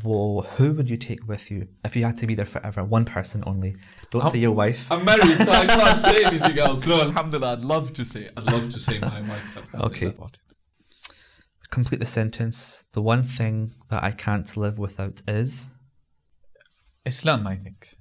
well, 0.04 0.42
who 0.56 0.72
would 0.74 0.88
you 0.88 0.96
take 0.96 1.26
with 1.26 1.50
you 1.50 1.66
if 1.84 1.96
you 1.96 2.04
had 2.04 2.16
to 2.18 2.26
be 2.26 2.34
there 2.34 2.44
forever? 2.46 2.84
One 2.84 3.04
person 3.04 3.42
only. 3.46 3.76
Don't 4.10 4.26
say 4.26 4.38
your 4.38 4.52
wife. 4.52 4.90
I'm 4.92 5.04
married, 5.04 5.24
so 5.36 5.50
I 5.50 5.66
can't 5.66 6.00
say 6.00 6.24
anything 6.30 6.58
else. 6.58 6.86
No, 6.86 7.00
Alhamdulillah, 7.00 7.52
I'd 7.54 7.62
love 7.64 7.92
to 7.94 8.04
say. 8.04 8.28
I'd 8.36 8.46
love 8.46 8.70
to 8.70 8.78
say 8.78 8.98
my 9.00 9.20
wife. 9.20 9.58
Okay. 9.74 10.14
Complete 11.70 11.98
the 11.98 12.06
sentence. 12.06 12.84
The 12.92 13.02
one 13.02 13.22
thing 13.22 13.70
that 13.90 14.02
I 14.02 14.10
can't 14.10 14.56
live 14.56 14.78
without 14.78 15.22
is 15.28 15.74
Islam, 17.04 17.46
I 17.46 17.54
think. 17.56 17.96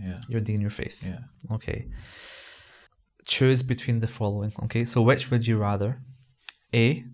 Yeah, 0.00 0.18
your 0.28 0.40
deen, 0.40 0.60
your 0.60 0.70
faith. 0.70 1.04
yeah. 1.06 1.20
Okay. 1.54 1.86
Choose 3.26 3.62
between 3.62 4.00
the 4.00 4.06
following. 4.08 4.52
Okay, 4.64 4.84
so 4.84 5.00
which 5.02 5.30
would 5.30 5.46
you 5.46 5.56
rather? 5.58 5.98
A. 6.74 7.04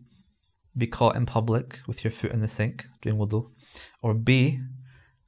Be 0.76 0.86
caught 0.86 1.16
in 1.16 1.26
public 1.26 1.80
with 1.86 2.04
your 2.04 2.10
foot 2.10 2.32
in 2.32 2.40
the 2.40 2.48
sink 2.48 2.84
doing 3.02 3.16
wudu. 3.16 3.50
Or 4.02 4.14
B. 4.14 4.60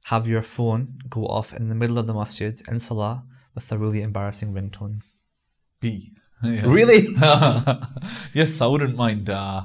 Have 0.05 0.27
your 0.27 0.41
phone 0.41 0.99
go 1.09 1.25
off 1.27 1.53
in 1.53 1.69
the 1.69 1.75
middle 1.75 1.97
of 1.97 2.07
the 2.07 2.13
masjid 2.13 2.61
in 2.67 2.79
salah 2.79 3.23
with 3.55 3.71
a 3.71 3.77
really 3.77 4.01
embarrassing 4.01 4.53
ringtone. 4.53 5.01
B. 5.79 6.11
Yeah. 6.43 6.63
Really? 6.65 7.03
yes, 8.33 8.59
I 8.59 8.65
wouldn't 8.67 8.97
mind. 8.97 9.29
Uh, 9.29 9.61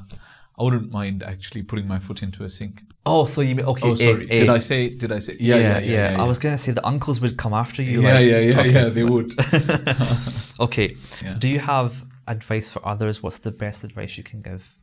I 0.57 0.63
wouldn't 0.63 0.93
mind 0.93 1.25
actually 1.25 1.65
putting 1.65 1.89
my 1.89 1.99
foot 1.99 2.23
into 2.23 2.45
a 2.45 2.49
sink. 2.49 2.83
Oh, 3.05 3.25
so 3.25 3.41
you 3.41 3.57
mean 3.57 3.67
okay? 3.67 3.89
Oh, 3.91 3.95
sorry. 3.97 4.29
A, 4.31 4.35
A. 4.35 4.41
Did 4.43 4.49
I 4.49 4.59
say? 4.61 4.91
Did 4.91 5.11
I 5.11 5.19
say? 5.19 5.37
Yeah, 5.41 5.57
yeah, 5.57 5.79
yeah. 5.81 6.23
I 6.23 6.25
was 6.25 6.39
gonna 6.39 6.57
say 6.57 6.71
the 6.71 6.87
uncles 6.87 7.21
would 7.21 7.37
come 7.37 7.53
after 7.53 7.83
you. 7.83 8.03
Yeah, 8.03 8.15
like, 8.15 8.27
yeah, 8.27 8.39
yeah, 8.39 8.61
okay. 8.61 8.73
yeah. 8.73 8.89
They 8.91 9.03
would. 9.03 9.33
Okay. 10.61 10.97
Yeah. 11.23 11.35
Do 11.35 11.49
you 11.49 11.61
have 11.61 12.05
advice 12.27 12.73
for 12.73 12.87
others? 12.87 13.23
What's 13.23 13.39
the 13.39 13.53
best 13.53 13.85
advice 13.85 14.19
you 14.19 14.25
can 14.25 14.41
give? 14.41 14.75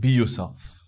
Be 0.00 0.08
yourself. 0.08 0.80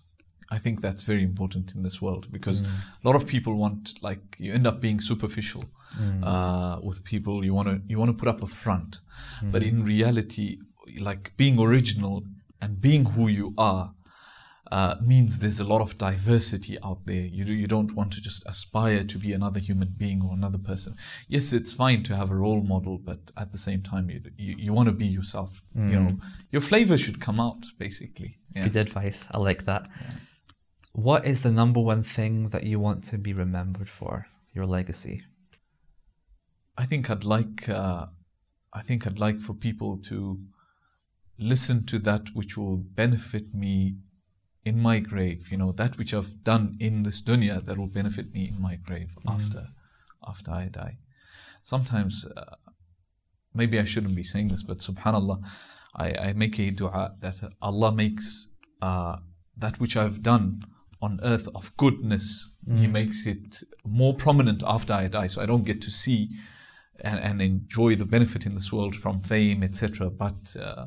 I 0.51 0.59
think 0.59 0.81
that's 0.81 1.03
very 1.03 1.23
important 1.23 1.73
in 1.73 1.81
this 1.81 2.01
world 2.01 2.27
because 2.31 2.61
mm. 2.61 2.69
a 3.03 3.07
lot 3.07 3.15
of 3.15 3.25
people 3.25 3.55
want 3.55 3.95
like 4.03 4.21
you 4.37 4.53
end 4.53 4.67
up 4.67 4.81
being 4.81 4.99
superficial 4.99 5.63
mm. 5.99 6.23
uh, 6.23 6.79
with 6.83 7.03
people. 7.03 7.43
You 7.43 7.53
want 7.55 7.67
to 7.69 7.81
you 7.87 7.97
want 7.97 8.09
to 8.09 8.17
put 8.17 8.27
up 8.27 8.43
a 8.43 8.47
front, 8.47 9.01
but 9.41 9.61
mm. 9.61 9.69
in 9.69 9.83
reality, 9.83 10.59
like 10.99 11.33
being 11.37 11.57
original 11.59 12.23
and 12.61 12.79
being 12.79 13.03
who 13.05 13.27
you 13.27 13.53
are 13.57 13.93
uh, 14.71 14.95
means 15.05 15.39
there's 15.39 15.59
a 15.59 15.63
lot 15.63 15.81
of 15.81 15.97
diversity 15.97 16.77
out 16.83 17.05
there. 17.05 17.25
You 17.25 17.43
do, 17.43 17.53
you 17.53 17.67
don't 17.67 17.93
want 17.95 18.13
to 18.13 18.21
just 18.21 18.47
aspire 18.47 19.03
to 19.03 19.17
be 19.17 19.33
another 19.33 19.59
human 19.59 19.93
being 19.97 20.21
or 20.23 20.33
another 20.33 20.57
person. 20.57 20.95
Yes, 21.27 21.53
it's 21.53 21.73
fine 21.73 22.03
to 22.03 22.15
have 22.15 22.31
a 22.31 22.35
role 22.35 22.63
model, 22.63 22.97
but 22.97 23.31
at 23.37 23.51
the 23.51 23.57
same 23.57 23.81
time, 23.81 24.09
you 24.09 24.21
you, 24.37 24.55
you 24.57 24.73
want 24.73 24.87
to 24.87 24.93
be 24.93 25.05
yourself. 25.05 25.61
You 25.75 25.99
know, 25.99 26.17
your 26.51 26.61
flavor 26.61 26.97
should 26.97 27.19
come 27.19 27.39
out 27.39 27.65
basically. 27.77 28.37
Yeah. 28.55 28.67
Good 28.67 28.77
advice. 28.77 29.27
I 29.31 29.37
like 29.37 29.65
that. 29.65 29.87
What 30.93 31.25
is 31.25 31.41
the 31.43 31.51
number 31.51 31.81
one 31.81 32.03
thing 32.03 32.49
that 32.49 32.63
you 32.63 32.79
want 32.79 33.03
to 33.05 33.17
be 33.17 33.33
remembered 33.33 33.89
for? 33.89 34.25
Your 34.53 34.67
legacy. 34.67 35.23
I 36.77 36.85
think 36.85 37.09
I'd 37.09 37.23
like 37.23 37.67
uh, 37.67 38.05
I 38.71 38.81
think 38.81 39.05
I'd 39.05 39.19
like 39.19 39.39
for 39.39 39.53
people 39.53 39.97
to 40.09 40.39
listen 41.37 41.85
to 41.87 41.99
that 41.99 42.29
which 42.33 42.57
will 42.57 42.77
benefit 42.77 43.53
me 43.53 43.97
in 44.65 44.81
my 44.81 44.99
grave. 44.99 45.51
You 45.51 45.57
know 45.57 45.71
that 45.73 45.97
which 45.97 46.13
I've 46.13 46.43
done 46.43 46.77
in 46.79 47.03
this 47.03 47.21
dunya 47.21 47.63
that 47.65 47.77
will 47.77 47.87
benefit 47.87 48.33
me 48.33 48.47
in 48.47 48.61
my 48.61 48.75
grave 48.75 49.15
after 49.27 49.67
after 50.27 50.51
I 50.51 50.69
die. 50.69 50.97
Sometimes 51.63 52.25
uh, 52.25 52.55
maybe 53.53 53.79
I 53.79 53.85
shouldn't 53.85 54.15
be 54.15 54.23
saying 54.23 54.49
this, 54.49 54.63
but 54.63 54.77
Subhanallah, 54.79 55.43
I, 55.95 56.15
I 56.27 56.33
make 56.33 56.59
a 56.59 56.71
du'a 56.71 57.19
that 57.19 57.41
Allah 57.61 57.91
makes 57.91 58.49
uh, 58.81 59.17
that 59.57 59.79
which 59.79 59.95
I've 59.95 60.21
done 60.21 60.61
on 61.01 61.19
earth 61.23 61.49
of 61.53 61.75
goodness, 61.77 62.51
He 62.77 62.87
makes 62.87 63.25
it 63.25 63.61
more 63.85 64.13
prominent 64.13 64.63
after 64.65 64.93
I 64.93 65.07
die, 65.07 65.27
so 65.27 65.41
I 65.41 65.45
don't 65.45 65.65
get 65.65 65.81
to 65.81 65.91
see 65.91 66.29
and, 67.01 67.19
and 67.19 67.41
enjoy 67.41 67.95
the 67.95 68.05
benefit 68.05 68.45
in 68.45 68.53
this 68.53 68.71
world 68.71 68.95
from 68.95 69.21
fame, 69.21 69.63
etc., 69.63 70.09
but 70.09 70.55
uh, 70.59 70.85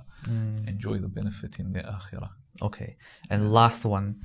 enjoy 0.67 0.97
the 0.99 1.09
benefit 1.09 1.59
in 1.59 1.73
the 1.75 1.81
akhirah. 1.81 2.31
Okay. 2.63 2.97
And 3.31 3.53
last 3.53 3.85
one. 3.85 4.17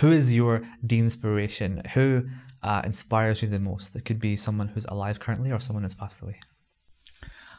Who 0.00 0.12
is 0.12 0.34
your 0.34 0.62
de 0.86 0.98
inspiration? 0.98 1.82
Who 1.94 2.24
uh, 2.62 2.82
inspires 2.84 3.42
you 3.42 3.48
the 3.48 3.58
most? 3.58 3.96
It 3.96 4.04
could 4.04 4.20
be 4.20 4.36
someone 4.36 4.68
who's 4.68 4.84
alive 4.86 5.20
currently 5.20 5.50
or 5.50 5.58
someone 5.58 5.84
who's 5.84 5.94
passed 5.94 6.22
away. 6.22 6.38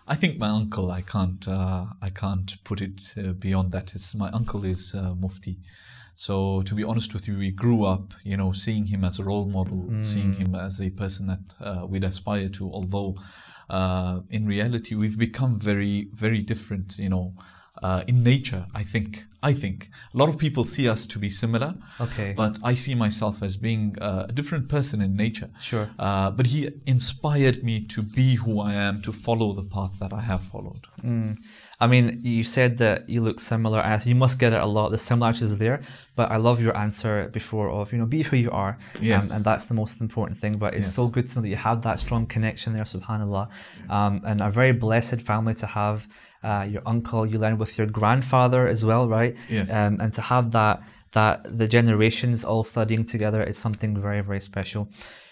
I 0.07 0.15
think 0.15 0.37
my 0.37 0.47
uncle. 0.47 0.91
I 0.91 1.01
can't. 1.01 1.47
Uh, 1.47 1.87
I 2.01 2.09
can't 2.09 2.55
put 2.63 2.81
it 2.81 3.13
uh, 3.17 3.33
beyond 3.33 3.71
that. 3.73 3.95
It's 3.95 4.15
my 4.15 4.29
uncle 4.29 4.63
is 4.65 4.95
uh, 4.95 5.15
Mufti. 5.15 5.57
So 6.15 6.63
to 6.63 6.73
be 6.73 6.83
honest 6.83 7.13
with 7.13 7.27
you, 7.27 7.37
we 7.37 7.51
grew 7.51 7.85
up, 7.85 8.13
you 8.23 8.37
know, 8.37 8.51
seeing 8.51 8.87
him 8.87 9.03
as 9.03 9.19
a 9.19 9.23
role 9.23 9.45
model, 9.47 9.87
seeing 10.01 10.33
him 10.33 10.55
as 10.55 10.81
a 10.81 10.89
person 10.89 11.27
that 11.27 11.57
uh, 11.61 11.85
we'd 11.85 12.03
aspire 12.03 12.49
to. 12.49 12.71
Although, 12.71 13.17
uh, 13.69 14.21
in 14.31 14.47
reality, 14.47 14.95
we've 14.95 15.19
become 15.19 15.59
very, 15.59 16.09
very 16.13 16.41
different. 16.41 16.97
You 16.97 17.09
know, 17.09 17.33
uh, 17.83 18.03
in 18.07 18.23
nature. 18.23 18.65
I 18.73 18.83
think. 18.83 19.25
I 19.43 19.53
think 19.53 19.89
a 20.15 20.17
lot 20.17 20.29
of 20.29 20.37
people 20.39 20.65
see 20.65 20.89
us 20.89 21.05
to 21.07 21.19
be 21.19 21.29
similar. 21.29 21.75
Okay. 22.01 22.33
But 22.35 22.57
I 22.63 22.73
see 22.73 22.95
myself 22.95 23.43
as 23.43 23.55
being 23.55 23.95
uh, 24.01 24.25
a 24.27 24.31
different 24.33 24.67
person 24.67 24.99
in 24.99 25.15
nature. 25.15 25.49
Sure. 25.61 25.87
Uh, 25.99 26.31
but 26.31 26.47
he 26.47 26.69
inspired 26.87 27.63
me 27.63 27.81
to 27.81 28.01
be 28.01 28.35
who 28.35 28.59
I 28.59 28.73
am, 28.73 29.01
to 29.03 29.11
follow 29.11 29.53
the 29.53 29.63
path 29.63 29.99
that 29.99 30.11
I 30.11 30.21
have 30.21 30.41
followed. 30.41 30.87
I 31.79 31.85
mean, 31.85 32.19
you 32.23 32.43
said 32.43 32.79
that 32.79 33.07
you 33.07 33.21
look 33.21 33.39
similar. 33.39 33.79
and 33.79 34.03
You 34.05 34.15
must 34.15 34.39
get 34.39 34.53
it 34.53 34.61
a 34.61 34.65
lot. 34.65 34.89
The 34.89 34.97
similarities 34.97 35.53
are 35.53 35.57
there, 35.57 35.81
but 36.15 36.31
I 36.31 36.37
love 36.37 36.59
your 36.59 36.75
answer 36.75 37.29
before 37.29 37.69
of 37.69 37.91
you 37.93 37.99
know 37.99 38.07
be 38.07 38.23
who 38.23 38.35
you 38.37 38.51
are, 38.51 38.77
Yes. 38.99 39.29
um, 39.29 39.35
and 39.37 39.45
that's 39.45 39.65
the 39.65 39.75
most 39.75 40.01
important 40.01 40.39
thing. 40.39 40.57
But 40.57 40.73
it's 40.73 40.87
Yes. 40.87 40.95
so 40.95 41.07
good 41.07 41.27
to 41.27 41.35
know 41.35 41.41
that 41.43 41.49
you 41.49 41.61
have 41.69 41.83
that 41.83 41.99
strong 41.99 42.25
connection 42.25 42.73
there, 42.73 42.83
Subhanallah, 42.95 43.45
um, 43.89 44.21
and 44.25 44.41
a 44.41 44.49
very 44.49 44.73
blessed 44.73 45.21
family 45.21 45.53
to 45.63 45.67
have. 45.67 46.07
Uh, 46.47 46.65
your 46.73 46.83
uncle, 46.93 47.21
you 47.31 47.37
learned 47.43 47.59
with 47.63 47.73
your 47.77 47.89
grandfather 47.99 48.61
as 48.73 48.81
well, 48.89 49.03
right? 49.17 49.33
Yes. 49.57 49.67
Um, 49.77 49.93
and 50.03 50.11
to 50.17 50.21
have 50.21 50.45
that 50.57 50.75
that 51.17 51.35
the 51.59 51.67
generations 51.77 52.37
all 52.49 52.63
studying 52.63 53.03
together 53.13 53.41
is 53.51 53.57
something 53.65 53.91
very 54.07 54.21
very 54.29 54.41
special. 54.51 54.81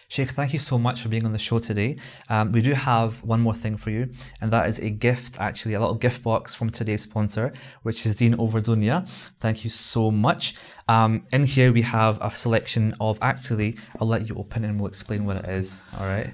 Sheikh, 0.08 0.30
thank 0.40 0.52
you 0.56 0.60
so 0.72 0.78
much 0.78 0.98
for 1.02 1.10
being 1.10 1.26
on 1.26 1.34
the 1.38 1.46
show 1.50 1.60
today. 1.60 1.92
Um, 2.34 2.46
we 2.56 2.62
do 2.62 2.74
have 2.92 3.24
one 3.34 3.42
more 3.48 3.58
thing 3.64 3.76
for 3.84 3.92
you, 3.98 4.04
and 4.40 4.48
that 4.52 4.66
is 4.72 4.78
a 4.80 4.90
gift, 5.08 5.32
actually, 5.48 5.74
a 5.76 5.80
little 5.80 6.00
gift 6.06 6.22
box 6.30 6.54
from 6.54 6.70
today's 6.70 7.04
sponsor, 7.10 7.46
which 7.86 8.06
is 8.06 8.16
Deen 8.16 8.36
Over 8.44 8.62
Dunya. 8.62 8.98
Thank 9.40 9.58
you 9.66 9.72
so 9.72 10.12
much. 10.12 10.44
Um, 10.88 11.12
in 11.32 11.44
here, 11.44 11.72
we 11.74 11.82
have 11.82 12.20
a 12.22 12.30
selection 12.30 12.94
of, 13.00 13.18
actually, 13.22 13.70
I'll 14.00 14.08
let 14.16 14.30
you 14.30 14.36
open 14.44 14.64
and 14.64 14.80
we'll 14.80 14.94
explain 14.96 15.26
what 15.26 15.38
it 15.38 15.48
is. 15.60 15.84
All 15.98 16.08
right. 16.16 16.30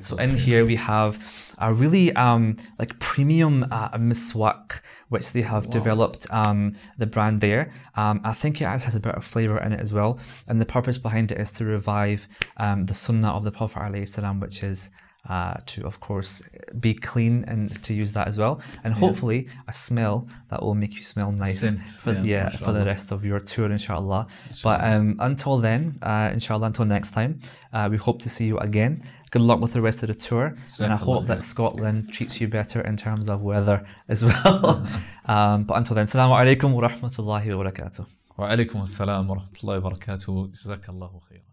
So 0.00 0.16
in 0.16 0.36
here 0.36 0.64
we 0.64 0.76
have 0.76 1.18
a 1.58 1.72
really 1.72 2.12
um, 2.14 2.56
like 2.78 2.98
premium 3.00 3.64
uh, 3.64 3.90
miswak, 3.98 4.80
which 5.08 5.32
they 5.32 5.42
have 5.42 5.68
developed 5.70 6.26
um, 6.30 6.72
the 6.98 7.06
brand 7.06 7.40
there. 7.40 7.70
Um, 7.96 8.20
I 8.24 8.32
think 8.32 8.60
it 8.60 8.64
actually 8.64 8.84
has 8.84 8.96
a 8.96 9.00
bit 9.00 9.14
of 9.14 9.24
flavor 9.24 9.58
in 9.58 9.72
it 9.72 9.80
as 9.80 9.92
well, 9.92 10.20
and 10.48 10.60
the 10.60 10.66
purpose 10.66 10.98
behind 10.98 11.32
it 11.32 11.38
is 11.38 11.50
to 11.52 11.64
revive 11.64 12.28
um, 12.58 12.86
the 12.86 12.94
sunnah 12.94 13.30
of 13.30 13.44
the 13.44 13.50
Prophet 13.50 13.80
ﷺ, 13.80 14.40
which 14.40 14.62
is 14.62 14.90
uh, 15.28 15.54
to, 15.66 15.84
of 15.84 15.98
course, 16.00 16.42
be 16.78 16.94
clean 16.94 17.44
and 17.48 17.82
to 17.82 17.92
use 17.92 18.12
that 18.12 18.28
as 18.28 18.38
well. 18.38 18.60
And 18.84 18.94
hopefully, 18.94 19.48
a 19.66 19.72
smell 19.72 20.28
that 20.48 20.62
will 20.62 20.74
make 20.74 20.94
you 20.94 21.02
smell 21.02 21.32
nice 21.32 21.60
Scent, 21.60 21.88
for, 21.88 22.12
yeah, 22.12 22.22
yeah, 22.24 22.48
for 22.50 22.72
the 22.72 22.84
rest 22.84 23.10
of 23.12 23.24
your 23.24 23.40
tour, 23.40 23.70
inshallah. 23.70 24.28
But 24.62 24.84
um, 24.84 25.16
until 25.18 25.58
then, 25.58 25.98
uh, 26.02 26.30
inshallah, 26.32 26.66
until 26.68 26.84
next 26.84 27.10
time, 27.10 27.40
uh, 27.72 27.88
we 27.90 27.96
hope 27.96 28.20
to 28.22 28.28
see 28.28 28.46
you 28.46 28.58
again 28.58 29.02
Good 29.35 29.41
luck 29.41 29.59
with 29.61 29.73
the 29.73 29.81
rest 29.81 30.03
of 30.03 30.07
the 30.09 30.13
tour. 30.15 30.55
and 30.81 30.91
I 30.91 30.97
hope 30.97 31.25
that 31.27 31.41
Scotland 31.43 32.11
treats 32.11 32.41
you 32.41 32.47
better 32.47 32.81
in 32.81 32.95
terms 32.97 33.29
of 33.29 33.41
weather 33.41 33.85
as 34.09 34.25
well. 34.25 34.85
um, 35.25 35.63
but 35.63 35.77
until 35.77 35.95
then, 35.95 36.05
Assalamu 36.05 36.35
alaikum 36.41 36.73
wa 36.73 36.81
rahmatullahi 36.87 37.47
wa 37.57 37.63
barakatuh. 37.63 38.05
وعليكم 38.37 38.81
السلام 38.81 39.29
ورحمة 39.29 39.57
الله 39.63 39.77
وبركاته 39.77 40.47
جزاك 40.47 40.89
الله 40.89 41.19
خيرا 41.29 41.44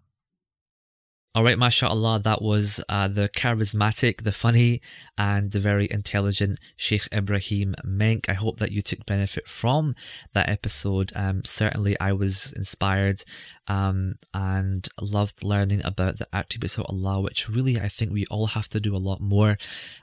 all 1.35 1.43
right, 1.43 1.57
mashallah, 1.57 2.19
that 2.19 2.43
was 2.43 2.79
uh, 2.89 3.07
the 3.07 3.27
charismatic, 3.27 4.21
the 4.21 4.31
funny, 4.31 4.81
and 5.17 5.51
the 5.51 5.59
very 5.59 5.87
intelligent 5.89 6.59
Sheikh 6.77 7.09
Ibraheem 7.11 7.73
Menk. 7.83 8.29
I 8.29 8.33
hope 8.33 8.57
that 8.57 8.71
you 8.71 8.83
took 8.83 9.03
benefit 9.07 9.47
from 9.47 9.95
that 10.33 10.47
episode. 10.47 11.11
Um, 11.15 11.43
certainly, 11.43 11.99
I 11.99 12.13
was 12.13 12.53
inspired 12.53 13.23
um, 13.67 14.15
and 14.33 14.87
loved 15.01 15.43
learning 15.43 15.81
about 15.83 16.19
the 16.19 16.27
attributes 16.33 16.77
of 16.77 16.85
Allah, 16.87 17.21
which 17.21 17.49
really 17.49 17.79
I 17.79 17.87
think 17.87 18.11
we 18.11 18.25
all 18.29 18.47
have 18.47 18.69
to 18.69 18.79
do 18.79 18.95
a 18.95 18.97
lot 18.97 19.19
more. 19.19 19.57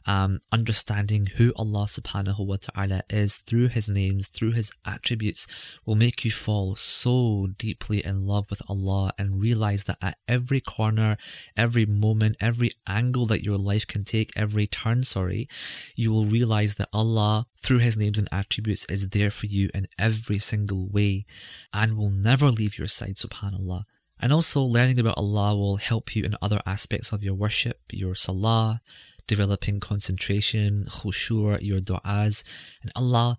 Um, 0.06 0.40
understanding 0.50 1.26
who 1.36 1.52
Allah 1.56 1.84
subhanahu 1.84 2.44
wa 2.44 2.56
ta'ala 2.60 3.02
is 3.08 3.36
through 3.36 3.68
His 3.68 3.88
names, 3.88 4.28
through 4.28 4.52
His 4.52 4.72
attributes, 4.84 5.46
will 5.84 5.94
make 5.94 6.24
you 6.24 6.30
fall 6.30 6.74
so 6.74 7.48
deeply 7.56 8.04
in 8.04 8.26
love 8.26 8.46
with 8.50 8.62
Allah 8.68 9.12
and 9.18 9.40
realize 9.40 9.84
that 9.84 9.98
at 10.02 10.18
every 10.26 10.60
corner, 10.60 11.16
every 11.56 11.86
moment, 11.86 12.36
every 12.40 12.72
angle 12.86 13.26
that 13.26 13.44
your 13.44 13.56
life 13.56 13.86
can 13.86 14.04
take, 14.04 14.32
every 14.36 14.66
turn, 14.66 15.02
sorry, 15.02 15.48
you 15.96 16.10
will 16.10 16.24
realize 16.24 16.76
that 16.76 16.88
Allah, 16.92 17.46
through 17.62 17.78
His 17.78 17.96
names 17.96 18.18
and 18.18 18.28
attributes, 18.32 18.84
is 18.86 19.08
there 19.10 19.30
for 19.30 19.46
you 19.46 19.70
in 19.74 19.86
every 19.98 20.38
single 20.38 20.88
way 20.88 21.26
and 21.72 21.96
will 21.96 22.10
never 22.10 22.50
leave 22.50 22.78
your 22.78 22.88
side, 22.88 23.16
subhanAllah. 23.16 23.84
And 24.22 24.32
also, 24.32 24.60
learning 24.62 25.00
about 25.00 25.16
Allah 25.16 25.56
will 25.56 25.76
help 25.76 26.14
you 26.14 26.24
in 26.24 26.36
other 26.42 26.60
aspects 26.66 27.12
of 27.12 27.22
your 27.22 27.34
worship, 27.34 27.80
your 27.90 28.14
salah, 28.14 28.82
developing 29.26 29.80
concentration, 29.80 30.84
khushur, 30.88 31.62
your 31.62 31.80
du'as, 31.80 32.44
and 32.82 32.92
Allah 32.94 33.38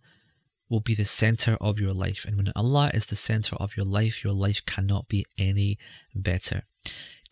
will 0.71 0.79
be 0.79 0.95
the 0.95 1.05
center 1.05 1.57
of 1.59 1.79
your 1.79 1.93
life. 1.93 2.25
And 2.25 2.37
when 2.37 2.51
Allah 2.55 2.89
is 2.93 3.07
the 3.07 3.15
center 3.15 3.57
of 3.57 3.75
your 3.75 3.85
life, 3.85 4.23
your 4.23 4.33
life 4.33 4.65
cannot 4.65 5.09
be 5.09 5.25
any 5.37 5.77
better. 6.15 6.63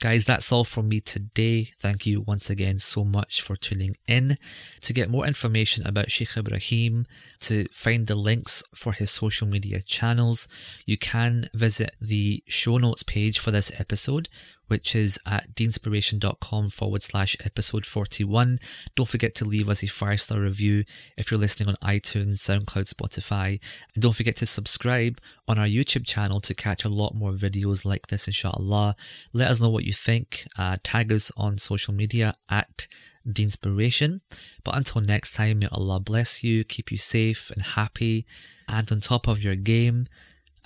Guys, 0.02 0.24
that's 0.24 0.50
all 0.54 0.64
from 0.64 0.88
me 0.88 1.02
today. 1.02 1.74
Thank 1.78 2.06
you 2.06 2.22
once 2.22 2.50
again 2.50 2.80
so 2.80 3.04
much 3.04 3.42
for 3.42 3.58
tuning 3.58 3.98
in. 4.08 4.38
To 4.80 4.94
get 4.94 5.10
more 5.10 5.28
information 5.28 5.86
about 5.86 6.10
Sheikh 6.10 6.38
Ibraheem, 6.38 7.06
to 7.42 7.66
find 7.74 8.08
the 8.08 8.16
links 8.16 8.64
for 8.74 8.94
his 8.94 9.12
social 9.12 9.46
media 9.46 9.82
channels, 9.82 10.48
you 10.86 10.98
can 10.98 11.50
visit 11.54 11.98
the 12.00 12.42
show 12.48 12.78
notes 12.78 13.04
page 13.04 13.40
for 13.40 13.52
this 13.52 13.74
episode, 13.78 14.30
which 14.70 14.96
is 14.96 15.20
at 15.26 15.54
deeninspiration.com 15.56 16.70
forward 16.70 17.04
slash 17.04 17.36
episode 17.44 17.86
41. 17.86 18.60
Don't 18.96 19.10
forget 19.10 19.36
to 19.36 19.46
leave 19.46 19.68
us 19.68 19.84
a 19.84 19.88
five 19.88 20.22
star 20.22 20.40
review 20.40 20.86
if 21.18 21.30
you're 21.30 21.40
listening 21.40 21.70
on 21.70 21.76
iTunes, 21.84 22.36
SoundCloud, 22.36 22.92
Spotify. 22.94 23.60
And 23.94 24.02
don't 24.02 24.16
forget 24.16 24.38
to 24.38 24.46
subscribe 24.46 25.20
on 25.48 25.60
our 25.60 25.66
YouTube 25.66 26.06
channel 26.06 26.40
to 26.42 26.54
catch 26.54 26.86
a 26.86 26.90
lot 26.90 27.14
more 27.16 27.34
videos 27.34 27.84
like 27.84 28.08
this, 28.08 28.28
inshallah. 28.28 28.96
Let 29.34 29.52
us 29.52 29.60
know 29.60 29.70
what 29.70 29.84
you 29.84 29.94
think. 29.94 30.46
Uh, 30.58 30.78
tag 30.84 31.12
us 31.12 31.32
on 31.36 31.58
social 31.58 31.94
media 31.94 32.36
at 32.50 32.88
DeenInspiration. 33.28 34.22
But 34.64 34.76
until 34.76 35.02
next 35.02 35.34
time, 35.34 35.60
may 35.60 35.68
Allah 35.72 36.00
bless 36.00 36.44
you, 36.44 36.64
keep 36.64 36.92
you 36.92 36.98
safe 36.98 37.52
and 37.52 37.64
happy, 37.64 38.26
and 38.68 38.92
on 38.92 39.00
top 39.00 39.28
of 39.28 39.44
your 39.44 39.56
game. 39.56 40.08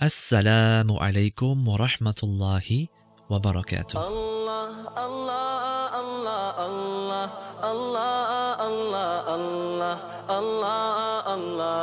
Assalamu 0.00 0.98
alaikum 1.00 1.64
wa 1.64 1.78
rahmatullahi 1.78 2.88
wa 3.34 3.40
barakatuh. 3.42 3.98
Allah, 3.98 4.70
Allah, 4.94 5.90
Allah, 5.90 6.44
Allah, 6.54 7.26
Allah, 7.66 8.14
Allah, 8.62 9.94
Allah, 10.30 10.86
Allah, 11.26 11.76